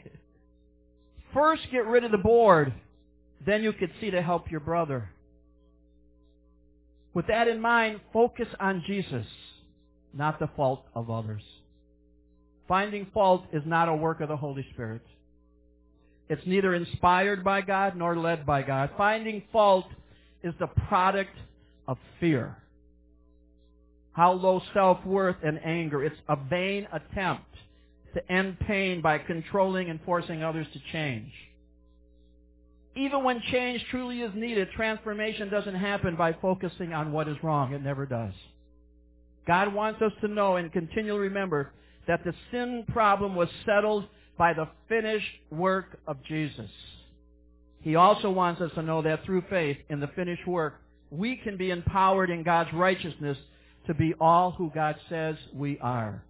First 1.34 1.63
get 1.72 1.86
rid 1.86 2.04
of 2.04 2.12
the 2.12 2.18
board. 2.18 2.74
Then 3.46 3.63
you 3.63 3.72
could 3.72 3.92
see 4.02 4.12
to 4.12 4.22
help 4.22 4.52
your 4.52 4.60
brother. 4.60 5.10
With 7.13 7.28
that 7.28 7.48
in 7.48 7.62
mind, 7.62 8.02
focus 8.12 8.48
on 8.60 8.84
Jesus, 8.86 9.26
not 10.13 10.39
the 10.39 10.50
fault 10.56 10.86
of 10.94 11.10
others. 11.10 11.42
Finding 12.70 13.08
fault 13.14 13.46
is 13.52 13.64
not 13.66 13.90
a 13.90 13.96
work 13.96 14.22
of 14.22 14.30
the 14.30 14.38
Holy 14.38 14.66
Spirit. 14.74 15.02
It's 16.30 16.46
neither 16.46 16.76
inspired 16.76 17.44
by 17.44 17.62
God 17.62 17.98
nor 17.98 18.16
led 18.16 18.46
by 18.46 18.62
God. 18.62 18.92
Finding 18.96 19.42
fault 19.52 19.88
is 20.44 20.54
the 20.60 20.68
product 20.68 21.36
of 21.88 21.98
fear. 22.20 22.56
How 24.14 24.34
low 24.34 24.62
self-worth 24.74 25.38
and 25.44 25.60
anger. 25.66 26.04
It's 26.04 26.16
a 26.30 26.36
vain 26.36 26.88
attempt 26.94 27.46
to 28.14 28.32
end 28.32 28.60
pain 28.60 29.02
by 29.02 29.18
controlling 29.18 29.90
and 29.90 30.00
forcing 30.06 30.44
others 30.44 30.68
to 30.74 30.80
change. 30.92 31.32
Even 32.96 33.24
when 33.24 33.42
change 33.52 33.84
truly 33.90 34.22
is 34.22 34.32
needed, 34.36 34.68
transformation 34.76 35.50
doesn't 35.50 35.76
happen 35.76 36.16
by 36.16 36.34
focusing 36.34 36.94
on 36.94 37.12
what 37.12 37.28
is 37.28 37.38
wrong. 37.42 37.74
It 37.74 37.82
never 37.82 38.06
does. 38.06 38.34
God 39.48 39.74
wants 39.74 40.02
us 40.04 40.12
to 40.22 40.28
know 40.28 40.58
and 40.58 40.72
continually 40.72 41.22
remember 41.22 41.72
that 42.10 42.24
the 42.24 42.34
sin 42.50 42.84
problem 42.91 43.36
was 43.36 43.48
settled 43.67 44.04
by 44.36 44.52
the 44.52 44.67
finished 44.88 45.30
work 45.52 46.00
of 46.08 46.17
Jesus. 46.24 46.72
He 47.82 47.95
also 47.95 48.32
wants 48.32 48.62
us 48.62 48.72
to 48.74 48.82
know 48.82 49.04
that 49.04 49.24
through 49.26 49.43
faith 49.48 49.78
in 49.89 50.00
the 50.00 50.08
finished 50.15 50.48
work, 50.48 50.82
we 51.12 51.36
can 51.36 51.56
be 51.56 51.69
empowered 51.69 52.32
in 52.32 52.41
God's 52.41 52.74
righteousness 52.74 53.38
to 53.86 53.93
be 53.93 54.15
all 54.19 54.50
who 54.50 54.72
God 54.74 54.95
says 55.08 55.36
we 55.54 55.78
are. 55.82 56.24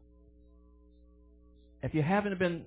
If 1.81 1.93
you 1.93 2.01
haven't 2.01 2.37
been 2.39 2.65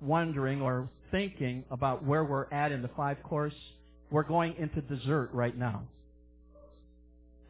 wondering 0.00 0.62
or 0.62 0.88
thinking 1.10 1.64
about 1.70 2.02
where 2.02 2.24
we're 2.24 2.50
at 2.50 2.72
in 2.72 2.80
the 2.80 2.90
five 2.96 3.22
course, 3.24 3.52
we're 4.10 4.22
going 4.22 4.54
into 4.56 4.80
dessert 4.80 5.28
right 5.34 5.56
now. 5.56 5.82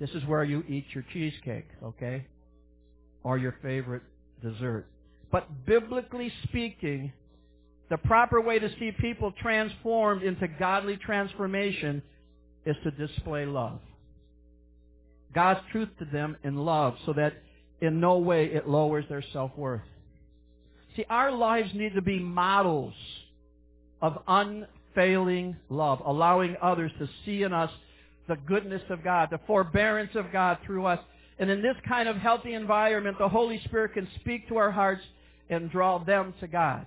This 0.01 0.11
is 0.11 0.25
where 0.25 0.43
you 0.43 0.65
eat 0.69 0.87
your 0.93 1.05
cheesecake, 1.13 1.69
okay? 1.85 2.27
Or 3.23 3.39
your 3.39 3.55
favorite 3.63 4.03
dessert. 4.43 4.87
But 5.31 5.67
biblically 5.67 6.33
speaking, 6.45 7.13
the 7.91 7.99
proper 7.99 8.41
way 8.41 8.59
to 8.59 8.69
see 8.79 8.93
people 8.93 9.33
transformed 9.41 10.23
into 10.23 10.49
godly 10.49 10.97
transformation 10.97 12.03
is 12.65 12.77
to 12.83 12.91
display 12.91 13.47
love. 13.47 13.81
God's 15.35 15.61
truth 15.71 15.89
to 15.99 16.05
them 16.07 16.37
in 16.45 16.57
love 16.57 16.95
so 17.05 17.13
that 17.13 17.35
in 17.81 18.01
no 18.01 18.19
way 18.19 18.47
it 18.47 18.69
lowers 18.69 19.05
their 19.09 19.23
self-worth. 19.33 19.83
See, 20.97 21.05
our 21.11 21.31
lives 21.31 21.71
need 21.75 21.95
to 21.95 22.03
be 22.03 22.19
models 22.19 22.95
of 24.01 24.19
unfailing 24.27 25.57
love, 25.69 26.01
allowing 26.05 26.57
others 26.63 26.91
to 26.99 27.09
see 27.25 27.43
in 27.43 27.53
us 27.53 27.71
the 28.29 28.37
goodness 28.37 28.83
of 28.89 29.05
God, 29.05 29.29
the 29.31 29.41
forbearance 29.47 30.13
of 30.15 30.33
God 30.33 30.59
through 30.65 30.87
us. 30.87 30.99
And 31.39 31.51
in 31.51 31.63
this 31.63 31.77
kind 31.87 32.09
of 32.09 32.17
healthy 32.17 32.55
environment, 32.55 33.19
the 33.19 33.29
Holy 33.29 33.61
Spirit 33.65 33.95
can 33.95 34.09
speak 34.21 34.49
to 34.49 34.57
our 34.57 34.71
hearts 34.71 35.03
and 35.51 35.71
draw 35.71 35.99
them 35.99 36.35
to 36.41 36.47
God. 36.47 36.87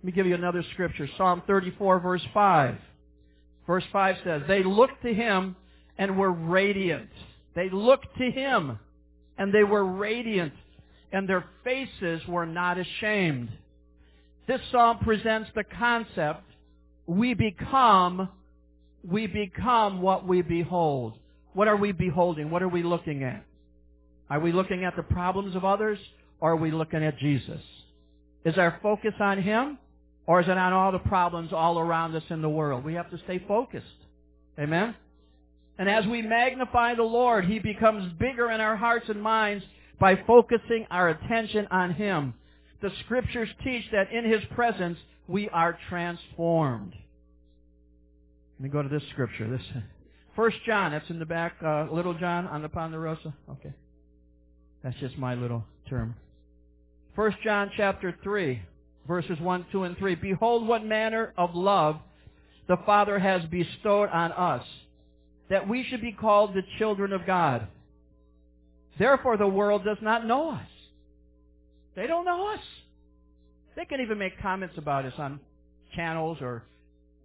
Let 0.00 0.04
me 0.04 0.12
give 0.12 0.26
you 0.26 0.34
another 0.34 0.64
scripture. 0.72 1.08
Psalm 1.16 1.42
34 1.46 2.00
verse 2.00 2.22
5. 2.32 2.76
Verse 3.66 3.84
5 3.92 4.16
says, 4.24 4.42
They 4.48 4.62
looked 4.62 5.02
to 5.02 5.14
him 5.14 5.56
and 5.98 6.16
were 6.18 6.32
radiant. 6.32 7.10
They 7.54 7.70
looked 7.70 8.16
to 8.18 8.30
him 8.30 8.78
and 9.38 9.52
they 9.52 9.64
were 9.64 9.84
radiant 9.84 10.52
and 11.12 11.28
their 11.28 11.44
faces 11.62 12.26
were 12.26 12.46
not 12.46 12.78
ashamed. 12.78 13.50
This 14.48 14.60
psalm 14.70 14.98
presents 14.98 15.50
the 15.54 15.64
concept 15.64 16.42
we 17.06 17.34
become 17.34 18.28
we 19.04 19.26
become 19.26 20.00
what 20.00 20.26
we 20.26 20.42
behold. 20.42 21.14
What 21.54 21.68
are 21.68 21.76
we 21.76 21.92
beholding? 21.92 22.50
What 22.50 22.62
are 22.62 22.68
we 22.68 22.82
looking 22.82 23.24
at? 23.24 23.44
Are 24.30 24.40
we 24.40 24.52
looking 24.52 24.84
at 24.84 24.96
the 24.96 25.02
problems 25.02 25.54
of 25.54 25.64
others 25.64 25.98
or 26.40 26.52
are 26.52 26.56
we 26.56 26.70
looking 26.70 27.04
at 27.04 27.18
Jesus? 27.18 27.60
Is 28.44 28.56
our 28.56 28.78
focus 28.82 29.14
on 29.20 29.42
Him 29.42 29.78
or 30.26 30.40
is 30.40 30.48
it 30.48 30.56
on 30.56 30.72
all 30.72 30.92
the 30.92 30.98
problems 30.98 31.52
all 31.52 31.78
around 31.78 32.14
us 32.14 32.22
in 32.30 32.42
the 32.42 32.48
world? 32.48 32.84
We 32.84 32.94
have 32.94 33.10
to 33.10 33.18
stay 33.18 33.42
focused. 33.46 33.86
Amen? 34.58 34.94
And 35.78 35.88
as 35.88 36.06
we 36.06 36.22
magnify 36.22 36.94
the 36.94 37.02
Lord, 37.02 37.44
He 37.44 37.58
becomes 37.58 38.12
bigger 38.18 38.50
in 38.50 38.60
our 38.60 38.76
hearts 38.76 39.06
and 39.08 39.22
minds 39.22 39.64
by 40.00 40.16
focusing 40.26 40.86
our 40.90 41.10
attention 41.10 41.66
on 41.70 41.92
Him. 41.94 42.34
The 42.80 42.90
scriptures 43.04 43.48
teach 43.62 43.84
that 43.92 44.12
in 44.12 44.24
His 44.24 44.42
presence 44.54 44.98
we 45.28 45.48
are 45.48 45.78
transformed. 45.88 46.94
Let 48.58 48.64
me 48.64 48.68
go 48.68 48.82
to 48.82 48.88
this 48.88 49.02
scripture. 49.10 49.48
This 49.48 49.82
First 50.34 50.56
John, 50.64 50.92
that's 50.92 51.08
in 51.10 51.18
the 51.18 51.26
back, 51.26 51.54
uh, 51.64 51.86
Little 51.90 52.14
John 52.14 52.46
on 52.46 52.62
the 52.62 52.68
Ponderosa. 52.68 53.34
Okay. 53.50 53.72
That's 54.82 54.98
just 54.98 55.18
my 55.18 55.34
little 55.34 55.64
term. 55.88 56.14
First 57.14 57.36
John 57.44 57.70
chapter 57.76 58.16
3, 58.22 58.62
verses 59.06 59.38
1, 59.38 59.66
2, 59.70 59.84
and 59.84 59.98
3. 59.98 60.14
Behold 60.16 60.66
what 60.66 60.84
manner 60.84 61.34
of 61.36 61.54
love 61.54 61.96
the 62.68 62.78
Father 62.86 63.18
has 63.18 63.42
bestowed 63.50 64.08
on 64.08 64.32
us, 64.32 64.64
that 65.50 65.68
we 65.68 65.84
should 65.84 66.00
be 66.00 66.12
called 66.12 66.54
the 66.54 66.62
children 66.78 67.12
of 67.12 67.26
God. 67.26 67.66
Therefore 68.98 69.36
the 69.36 69.46
world 69.46 69.84
does 69.84 69.98
not 70.00 70.26
know 70.26 70.52
us. 70.52 70.66
They 71.94 72.06
don't 72.06 72.24
know 72.24 72.54
us. 72.54 72.60
They 73.76 73.84
can 73.84 74.00
even 74.00 74.18
make 74.18 74.40
comments 74.40 74.76
about 74.78 75.04
us 75.04 75.14
on 75.18 75.40
channels 75.94 76.38
or 76.40 76.62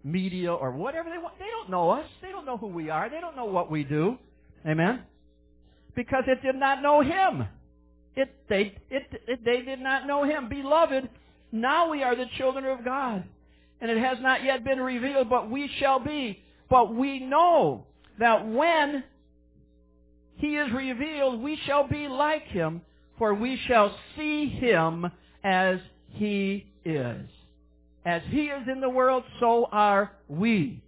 media 0.08 0.54
or 0.54 0.72
whatever 0.72 1.10
they 1.10 1.18
want. 1.18 1.38
They 1.38 1.50
don't 1.50 1.70
know 1.70 1.90
us. 1.92 2.06
They 2.22 2.32
don't 2.32 2.46
know 2.46 2.58
who 2.58 2.68
we 2.68 2.90
are. 2.90 3.10
They 3.10 3.20
don't 3.20 3.36
know 3.36 3.46
what 3.46 3.70
we 3.70 3.84
do. 3.84 4.18
Amen? 4.66 5.04
Because 5.96 6.24
it 6.28 6.42
did 6.42 6.56
not 6.56 6.82
know 6.82 7.02
Him. 7.02 7.48
It, 8.16 8.34
they, 8.50 8.76
it, 8.90 9.04
it, 9.28 9.46
they 9.46 9.62
did 9.62 9.80
not 9.80 10.08
know 10.08 10.24
Him. 10.24 10.50
Beloved, 10.50 11.10
now 11.52 11.92
we 11.92 12.04
are 12.04 12.16
the 12.16 12.26
children 12.38 12.66
of 12.66 12.84
God. 12.84 13.24
And 13.80 13.92
it 13.92 13.98
has 13.98 14.18
not 14.22 14.44
yet 14.44 14.64
been 14.64 14.80
revealed, 14.80 15.30
but 15.30 15.50
we 15.52 15.70
shall 15.80 16.00
be. 16.00 16.42
But 16.70 16.96
we 16.96 17.20
know 17.20 17.86
that 18.20 18.48
when 18.48 19.04
He 20.36 20.56
is 20.56 20.72
revealed, 20.74 21.42
we 21.42 21.60
shall 21.66 21.88
be 21.88 22.08
like 22.08 22.44
Him, 22.46 22.82
for 23.18 23.34
we 23.34 23.60
shall 23.68 23.96
see 24.16 24.48
Him 24.48 25.12
as 25.44 25.80
He 26.10 26.66
is. 26.86 27.30
As 28.08 28.22
He 28.30 28.44
is 28.44 28.70
in 28.72 28.80
the 28.80 28.90
world, 28.90 29.26
so 29.42 29.68
are 29.70 30.14
we. 30.30 30.82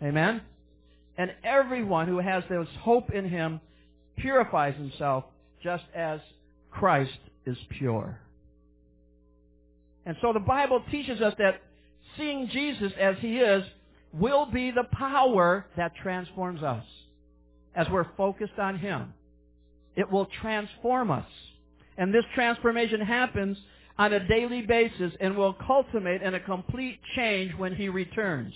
Amen? 0.00 0.40
And 1.16 1.32
everyone 1.42 2.06
who 2.06 2.20
has 2.20 2.44
this 2.48 2.68
hope 2.80 3.10
in 3.10 3.28
Him 3.28 3.60
purifies 4.16 4.76
himself 4.76 5.24
just 5.64 5.82
as 5.96 6.20
Christ 6.70 7.18
is 7.44 7.56
pure. 7.70 8.20
And 10.06 10.16
so 10.22 10.32
the 10.32 10.38
Bible 10.38 10.80
teaches 10.92 11.20
us 11.20 11.34
that 11.38 11.60
seeing 12.16 12.48
Jesus 12.52 12.92
as 13.00 13.16
He 13.18 13.38
is 13.38 13.64
will 14.12 14.46
be 14.46 14.70
the 14.70 14.86
power 14.92 15.66
that 15.76 15.96
transforms 15.96 16.62
us 16.62 16.84
as 17.74 17.88
we're 17.90 18.06
focused 18.16 18.60
on 18.60 18.78
Him. 18.78 19.12
It 19.96 20.08
will 20.08 20.28
transform 20.40 21.10
us. 21.10 21.26
And 21.96 22.14
this 22.14 22.24
transformation 22.36 23.00
happens 23.00 23.58
on 23.98 24.12
a 24.12 24.26
daily 24.28 24.62
basis 24.62 25.12
and 25.20 25.36
will 25.36 25.54
culminate 25.54 26.22
in 26.22 26.34
a 26.34 26.40
complete 26.40 27.00
change 27.16 27.52
when 27.56 27.74
He 27.74 27.88
returns. 27.88 28.54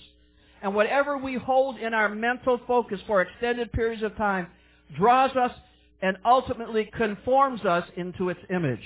And 0.63 0.75
whatever 0.75 1.19
we 1.19 1.35
hold 1.35 1.79
in 1.79 1.93
our 1.93 2.09
mental 2.09 2.61
focus 2.67 3.01
for 3.07 3.21
extended 3.21 3.73
periods 3.73 4.03
of 4.05 4.17
time 4.17 4.47
draws 4.97 5.35
us 5.37 5.51
and 6.01 6.17
ultimately 6.25 6.91
conforms 6.97 7.65
us 7.65 7.85
into 7.97 8.29
its 8.29 8.41
image. 8.51 8.85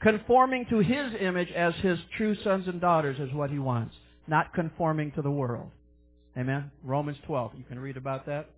Conforming 0.00 0.66
to 0.70 0.78
His 0.78 1.12
image 1.20 1.50
as 1.50 1.74
His 1.82 1.98
true 2.16 2.36
sons 2.44 2.68
and 2.68 2.80
daughters 2.80 3.18
is 3.18 3.34
what 3.34 3.50
He 3.50 3.58
wants, 3.58 3.94
not 4.28 4.54
conforming 4.54 5.10
to 5.12 5.22
the 5.22 5.30
world. 5.30 5.70
Amen? 6.36 6.70
Romans 6.84 7.18
12. 7.26 7.52
You 7.58 7.64
can 7.64 7.80
read 7.80 7.96
about 7.96 8.26
that. 8.26 8.48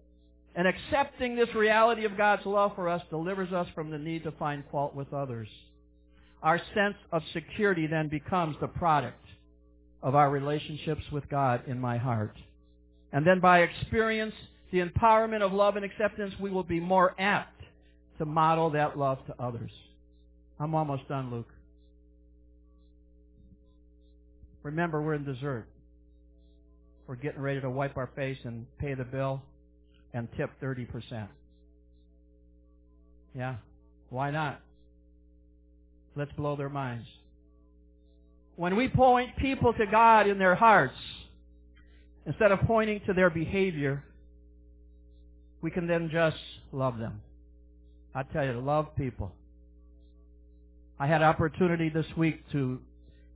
And 0.55 0.67
accepting 0.67 1.37
this 1.37 1.55
reality 1.55 2.05
of 2.05 2.17
God's 2.17 2.45
love 2.45 2.73
for 2.75 2.89
us 2.89 3.01
delivers 3.09 3.53
us 3.53 3.69
from 3.75 3.91
the 3.91 3.99
need 3.99 4.25
to 4.25 4.33
find 4.33 4.65
fault 4.71 4.95
with 4.95 5.15
others. 5.15 5.49
Our 6.43 6.59
sense 6.75 6.97
of 7.13 7.23
security 7.33 7.87
then 7.87 8.09
becomes 8.09 8.57
the 8.61 8.69
product 8.69 9.25
of 10.03 10.15
our 10.15 10.31
relationships 10.31 11.03
with 11.13 11.29
God 11.29 11.63
in 11.67 11.79
my 11.79 11.99
heart. 11.99 12.35
And 13.13 13.27
then 13.27 13.41
by 13.41 13.61
experience, 13.61 14.35
the 14.73 14.81
empowerment 14.81 15.43
of 15.43 15.53
love 15.53 15.77
and 15.77 15.85
acceptance, 15.85 16.33
we 16.41 16.51
will 16.51 16.63
be 16.63 16.81
more 16.81 17.15
apt 17.19 17.61
to 18.19 18.25
model 18.25 18.71
that 18.71 18.99
love 18.99 19.19
to 19.27 19.35
others. 19.43 19.71
I'm 20.59 20.75
almost 20.75 21.09
done, 21.09 21.31
Luke. 21.31 21.49
Remember, 24.63 25.03
we're 25.03 25.15
in 25.15 25.25
dessert. 25.25 25.67
We're 27.07 27.17
getting 27.17 27.41
ready 27.41 27.61
to 27.61 27.71
wipe 27.71 27.97
our 27.97 28.11
face 28.15 28.39
and 28.45 28.67
pay 28.79 28.95
the 28.95 29.05
bill 29.05 29.43
and 30.13 30.29
tip 30.37 30.51
30%. 30.63 31.29
Yeah. 33.35 33.57
Why 34.11 34.31
not? 34.31 34.61
Let's 36.17 36.33
blow 36.33 36.57
their 36.57 36.69
minds. 36.69 37.07
When 38.57 38.77
we 38.77 38.89
point 38.89 39.37
people 39.37 39.73
to 39.75 39.87
God 39.87 40.27
in 40.27 40.39
their 40.39 40.55
hearts, 40.55 40.97
instead 42.27 42.53
of 42.53 42.61
pointing 42.63 43.01
to 43.07 43.15
their 43.15 43.31
behavior, 43.31 44.05
we 45.63 45.71
can 45.71 45.87
then 45.87 46.11
just 46.13 46.37
love 46.73 46.99
them. 46.99 47.21
I 48.15 48.23
tell 48.25 48.45
you, 48.45 48.61
love 48.61 48.95
people. 48.97 49.33
I 50.99 51.07
had 51.07 51.23
opportunity 51.23 51.89
this 51.89 52.07
week 52.17 52.43
to 52.53 52.81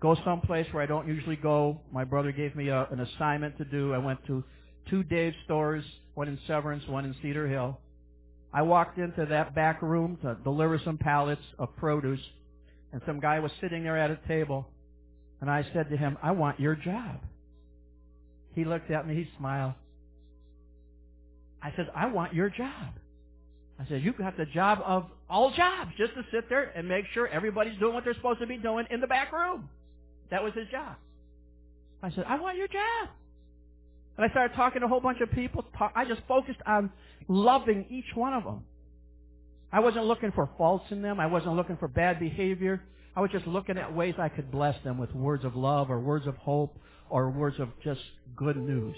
go 0.00 0.16
someplace 0.24 0.66
where 0.72 0.82
I 0.82 0.86
don't 0.86 1.08
usually 1.08 1.36
go. 1.36 1.80
My 1.92 2.04
brother 2.04 2.32
gave 2.32 2.54
me 2.54 2.68
a, 2.68 2.86
an 2.90 3.00
assignment 3.00 3.56
to 3.58 3.64
do. 3.64 3.94
I 3.94 3.98
went 3.98 4.24
to 4.26 4.44
two 4.90 5.02
Dave 5.02 5.32
stores, 5.44 5.84
one 6.14 6.28
in 6.28 6.38
Severance, 6.46 6.86
one 6.88 7.04
in 7.06 7.14
Cedar 7.22 7.48
Hill. 7.48 7.78
I 8.52 8.62
walked 8.62 8.98
into 8.98 9.26
that 9.26 9.54
back 9.54 9.80
room 9.80 10.18
to 10.22 10.36
deliver 10.44 10.78
some 10.84 10.98
pallets 10.98 11.42
of 11.58 11.74
produce, 11.76 12.20
And 12.94 13.02
some 13.06 13.18
guy 13.18 13.40
was 13.40 13.50
sitting 13.60 13.82
there 13.82 13.98
at 13.98 14.12
a 14.12 14.18
table, 14.28 14.68
and 15.40 15.50
I 15.50 15.66
said 15.74 15.90
to 15.90 15.96
him, 15.96 16.16
I 16.22 16.30
want 16.30 16.60
your 16.60 16.76
job. 16.76 17.18
He 18.54 18.64
looked 18.64 18.88
at 18.92 19.04
me, 19.04 19.16
he 19.16 19.28
smiled. 19.36 19.74
I 21.60 21.72
said, 21.74 21.90
I 21.92 22.06
want 22.06 22.34
your 22.34 22.50
job. 22.50 22.94
I 23.80 23.88
said, 23.88 24.04
you've 24.04 24.16
got 24.16 24.36
the 24.36 24.46
job 24.46 24.78
of 24.86 25.06
all 25.28 25.50
jobs, 25.50 25.90
just 25.98 26.14
to 26.14 26.22
sit 26.30 26.48
there 26.48 26.70
and 26.76 26.88
make 26.88 27.06
sure 27.14 27.26
everybody's 27.26 27.76
doing 27.80 27.94
what 27.94 28.04
they're 28.04 28.14
supposed 28.14 28.38
to 28.38 28.46
be 28.46 28.58
doing 28.58 28.86
in 28.92 29.00
the 29.00 29.08
back 29.08 29.32
room. 29.32 29.68
That 30.30 30.44
was 30.44 30.54
his 30.54 30.68
job. 30.70 30.94
I 32.00 32.12
said, 32.12 32.26
I 32.28 32.38
want 32.38 32.56
your 32.56 32.68
job. 32.68 33.08
And 34.16 34.24
I 34.24 34.30
started 34.30 34.54
talking 34.54 34.82
to 34.82 34.86
a 34.86 34.88
whole 34.88 35.00
bunch 35.00 35.20
of 35.20 35.32
people. 35.32 35.64
I 35.96 36.04
just 36.04 36.20
focused 36.28 36.60
on 36.64 36.92
loving 37.26 37.86
each 37.90 38.14
one 38.14 38.34
of 38.34 38.44
them. 38.44 38.62
I 39.74 39.80
wasn't 39.80 40.04
looking 40.04 40.30
for 40.30 40.48
faults 40.56 40.84
in 40.90 41.02
them. 41.02 41.18
I 41.18 41.26
wasn't 41.26 41.56
looking 41.56 41.76
for 41.76 41.88
bad 41.88 42.20
behavior. 42.20 42.80
I 43.16 43.20
was 43.20 43.32
just 43.32 43.44
looking 43.44 43.76
at 43.76 43.92
ways 43.92 44.14
I 44.18 44.28
could 44.28 44.52
bless 44.52 44.80
them 44.84 44.98
with 44.98 45.12
words 45.12 45.44
of 45.44 45.56
love 45.56 45.90
or 45.90 45.98
words 45.98 46.28
of 46.28 46.36
hope 46.36 46.78
or 47.10 47.28
words 47.28 47.58
of 47.58 47.70
just 47.82 48.00
good 48.36 48.56
news. 48.56 48.94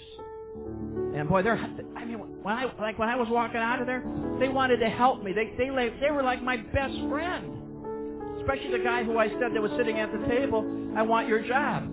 And 1.15 1.27
boy, 1.27 1.41
they're, 1.41 1.57
I 1.95 2.05
mean, 2.05 2.19
when 2.19 2.53
I, 2.53 2.71
like 2.79 2.99
when 2.99 3.09
I 3.09 3.15
was 3.15 3.27
walking 3.27 3.57
out 3.57 3.81
of 3.81 3.87
there, 3.87 4.03
they 4.39 4.49
wanted 4.49 4.77
to 4.77 4.89
help 4.89 5.23
me. 5.23 5.33
They, 5.33 5.51
they, 5.57 5.69
they 5.99 6.11
were 6.11 6.21
like 6.21 6.43
my 6.43 6.57
best 6.57 6.93
friend. 7.09 8.37
Especially 8.39 8.77
the 8.77 8.83
guy 8.83 9.03
who 9.03 9.17
I 9.17 9.29
said 9.29 9.55
that 9.55 9.61
was 9.61 9.71
sitting 9.77 9.97
at 9.97 10.11
the 10.11 10.27
table, 10.27 10.93
I 10.95 11.01
want 11.01 11.27
your 11.27 11.41
job. 11.41 11.89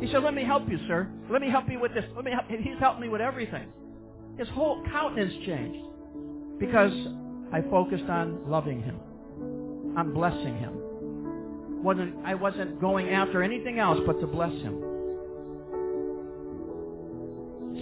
He 0.00 0.06
said, 0.12 0.22
let 0.22 0.34
me 0.34 0.44
help 0.44 0.68
you, 0.68 0.78
sir. 0.86 1.10
Let 1.28 1.40
me 1.40 1.50
help 1.50 1.68
you 1.68 1.80
with 1.80 1.94
this. 1.94 2.04
Let 2.14 2.24
me 2.24 2.30
help. 2.30 2.44
He's 2.48 2.78
helped 2.78 3.00
me 3.00 3.08
with 3.08 3.20
everything. 3.20 3.72
His 4.38 4.48
whole 4.50 4.84
countenance 4.84 5.34
changed 5.44 5.84
because 6.60 6.92
I 7.52 7.62
focused 7.62 8.04
on 8.04 8.48
loving 8.48 8.82
him, 8.82 9.00
on 9.96 10.12
blessing 10.14 10.56
him. 10.56 11.82
Wasn't, 11.82 12.14
I 12.24 12.34
wasn't 12.34 12.80
going 12.80 13.08
after 13.08 13.42
anything 13.42 13.78
else 13.78 13.98
but 14.06 14.20
to 14.20 14.26
bless 14.26 14.52
him. 14.52 14.82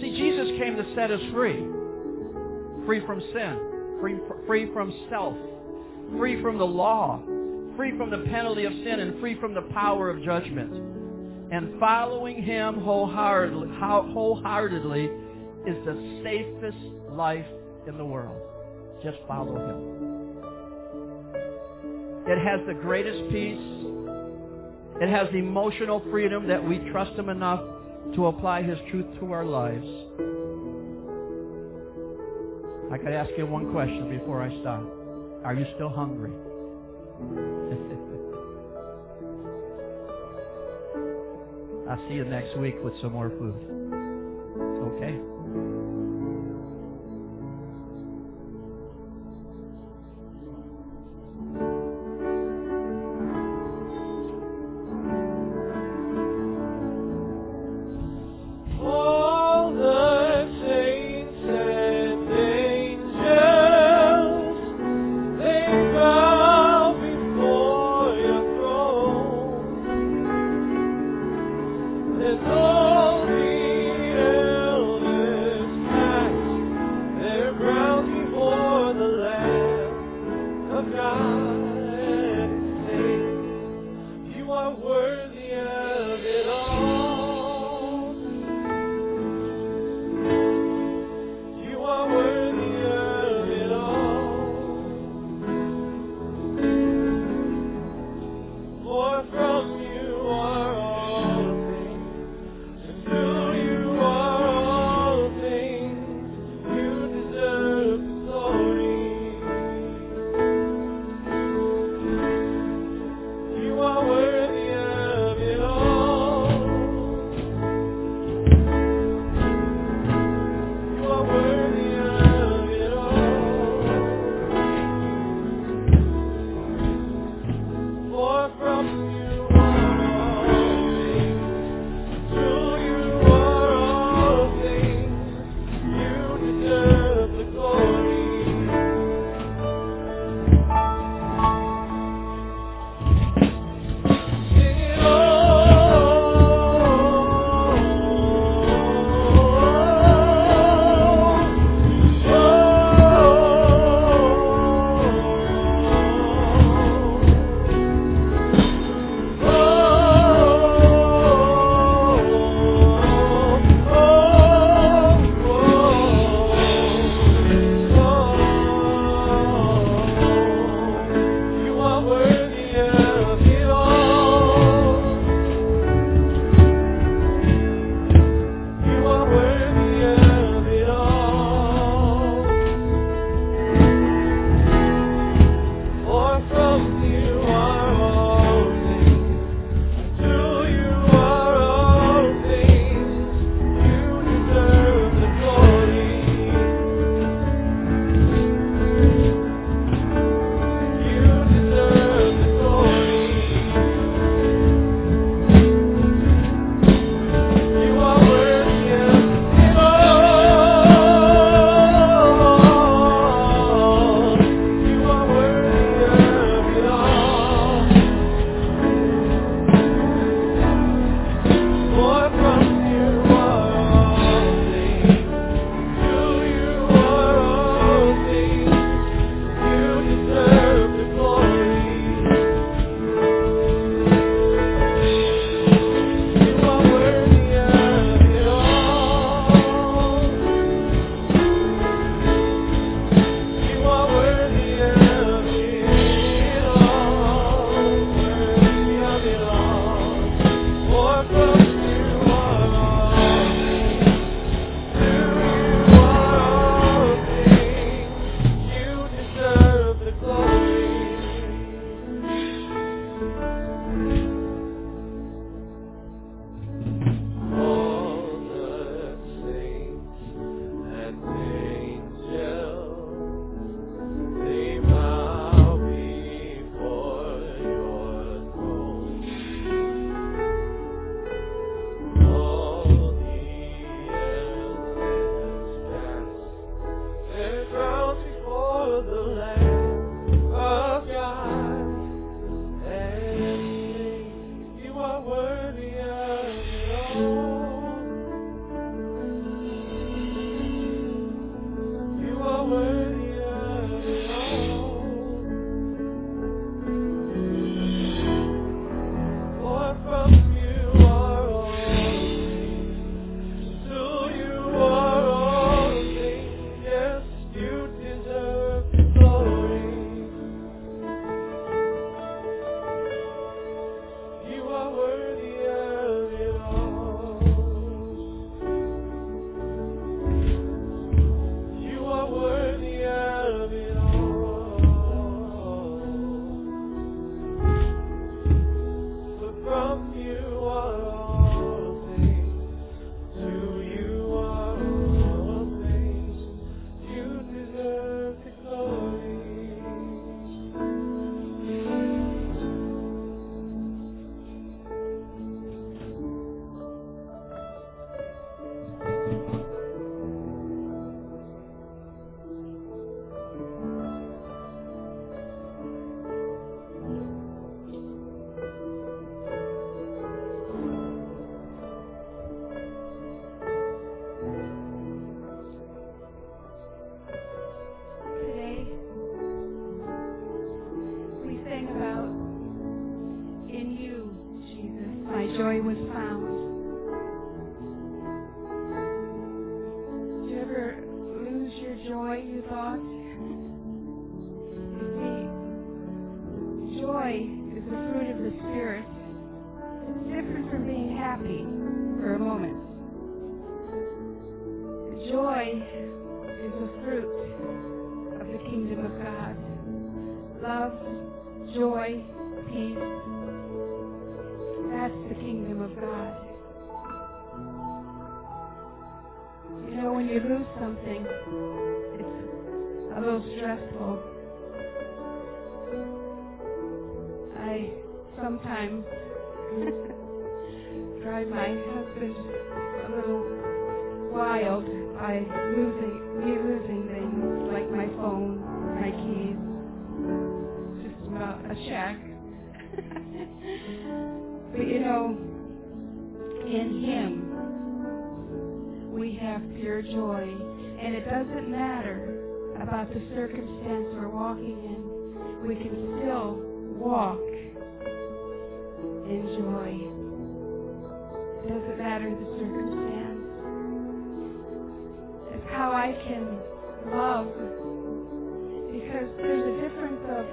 See, 0.01 0.15
Jesus 0.17 0.47
came 0.57 0.75
to 0.77 0.95
set 0.95 1.11
us 1.11 1.21
free. 1.33 1.65
Free 2.85 3.05
from 3.05 3.21
sin. 3.33 3.97
Free, 3.99 4.15
free 4.47 4.73
from 4.73 4.93
self. 5.09 5.35
Free 6.17 6.41
from 6.41 6.57
the 6.57 6.65
law. 6.65 7.21
Free 7.75 7.95
from 7.97 8.09
the 8.09 8.25
penalty 8.29 8.65
of 8.65 8.71
sin 8.71 9.01
and 9.01 9.19
free 9.19 9.39
from 9.39 9.53
the 9.53 9.61
power 9.73 10.09
of 10.09 10.23
judgment. 10.23 10.73
And 11.51 11.79
following 11.79 12.41
him 12.41 12.79
wholeheartedly, 12.79 13.69
wholeheartedly 13.79 15.05
is 15.67 15.85
the 15.85 16.21
safest 16.23 16.77
life 17.11 17.45
in 17.87 17.97
the 17.97 18.05
world. 18.05 18.41
Just 19.03 19.17
follow 19.27 19.55
him. 19.55 19.99
It 22.27 22.37
has 22.37 22.59
the 22.67 22.73
greatest 22.73 23.31
peace. 23.31 23.57
It 25.01 25.09
has 25.09 25.27
emotional 25.33 26.03
freedom 26.11 26.47
that 26.47 26.63
we 26.63 26.79
trust 26.91 27.17
him 27.17 27.29
enough 27.29 27.61
to 28.15 28.27
apply 28.27 28.61
his 28.61 28.77
truth 28.91 29.05
to 29.19 29.31
our 29.31 29.45
lives. 29.45 29.87
I 32.91 32.97
could 32.97 33.13
ask 33.13 33.29
you 33.37 33.45
one 33.45 33.71
question 33.71 34.09
before 34.09 34.41
I 34.41 34.49
stop. 34.61 34.83
Are 35.45 35.53
you 35.53 35.65
still 35.75 35.89
hungry? 35.89 36.31
I'll 41.89 42.07
see 42.07 42.15
you 42.15 42.25
next 42.25 42.57
week 42.57 42.75
with 42.83 42.93
some 43.01 43.13
more 43.13 43.29
food. 43.29 43.55
Okay? 44.97 45.38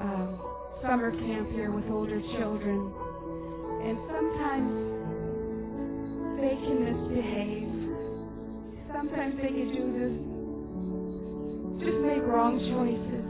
um, 0.00 0.38
summer 0.82 1.10
camp 1.10 1.50
here 1.52 1.70
with 1.70 1.84
older 1.90 2.20
children, 2.38 2.92
and 3.82 3.98
sometimes 4.08 4.70
they 6.40 6.54
can 6.60 6.76
misbehave. 6.84 7.72
Sometimes 8.92 9.36
they 9.36 9.48
can 9.48 9.68
do 9.72 9.84
this, 9.98 10.16
just 11.86 11.98
make 12.04 12.22
wrong 12.22 12.58
choices. 12.58 13.24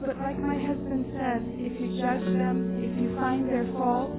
But 0.00 0.18
like 0.18 0.38
my 0.38 0.54
husband 0.54 1.06
said, 1.12 1.42
if 1.58 1.80
you 1.80 2.00
judge 2.00 2.24
them, 2.36 2.82
if 2.82 3.00
you 3.00 3.14
find 3.16 3.48
their 3.48 3.66
fault, 3.72 4.12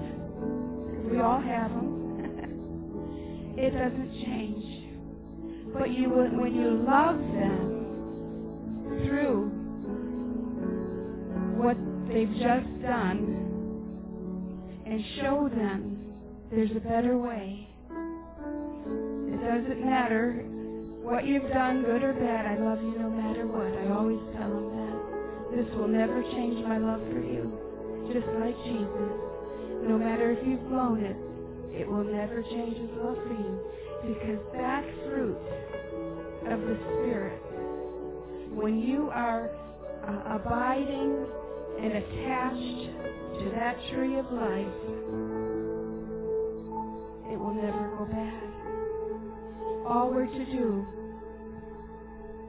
we 1.11 1.19
all 1.19 1.41
have 1.41 1.71
them, 1.71 3.53
it 3.57 3.71
doesn't 3.71 4.11
change. 4.25 4.63
But 5.73 5.91
you 5.91 6.09
when 6.09 6.55
you 6.55 6.83
love 6.87 7.17
them 7.17 7.85
through 9.05 9.56
what 11.57 11.77
they've 12.07 12.31
just 12.37 12.69
done 12.81 13.47
and 14.85 15.03
show 15.19 15.49
them 15.49 15.97
there's 16.51 16.71
a 16.71 16.79
better 16.79 17.17
way. 17.17 17.67
It 19.27 19.39
doesn't 19.41 19.83
matter 19.83 20.45
what 21.01 21.25
you've 21.25 21.49
done, 21.49 21.83
good 21.83 22.03
or 22.03 22.13
bad. 22.13 22.45
I 22.45 22.57
love 22.61 22.79
you 22.81 22.95
no 22.97 23.09
matter 23.09 23.47
what. 23.47 23.67
I 23.67 23.91
always 23.91 24.21
tell 24.37 24.47
them 24.47 24.69
that. 24.71 24.97
This 25.57 25.67
will 25.75 25.87
never 25.87 26.21
change 26.31 26.63
my 26.63 26.77
love 26.77 27.01
for 27.11 27.19
you. 27.19 27.51
Just 28.13 28.27
like 28.39 28.55
Jesus. 28.63 29.11
No 29.83 29.97
matter 29.97 30.31
if 30.31 30.45
you've 30.47 30.67
blown 30.69 31.03
it, 31.03 31.17
it 31.73 31.87
will 31.87 32.03
never 32.03 32.41
change 32.43 32.77
his 32.77 32.89
love 33.01 33.17
for 33.27 33.33
you 33.33 33.59
because 34.07 34.39
that 34.53 34.83
fruit 35.05 35.37
of 36.47 36.59
the 36.61 36.77
Spirit, 36.95 37.41
when 38.55 38.79
you 38.79 39.09
are 39.11 39.49
uh, 40.07 40.35
abiding 40.35 41.27
and 41.79 41.93
attached 41.93 43.39
to 43.43 43.51
that 43.55 43.77
tree 43.91 44.17
of 44.19 44.25
life, 44.31 44.77
it 47.31 47.37
will 47.39 47.53
never 47.53 47.89
go 47.97 48.05
bad. 48.05 48.53
All 49.87 50.11
we're 50.11 50.27
to 50.27 50.45
do 50.45 50.87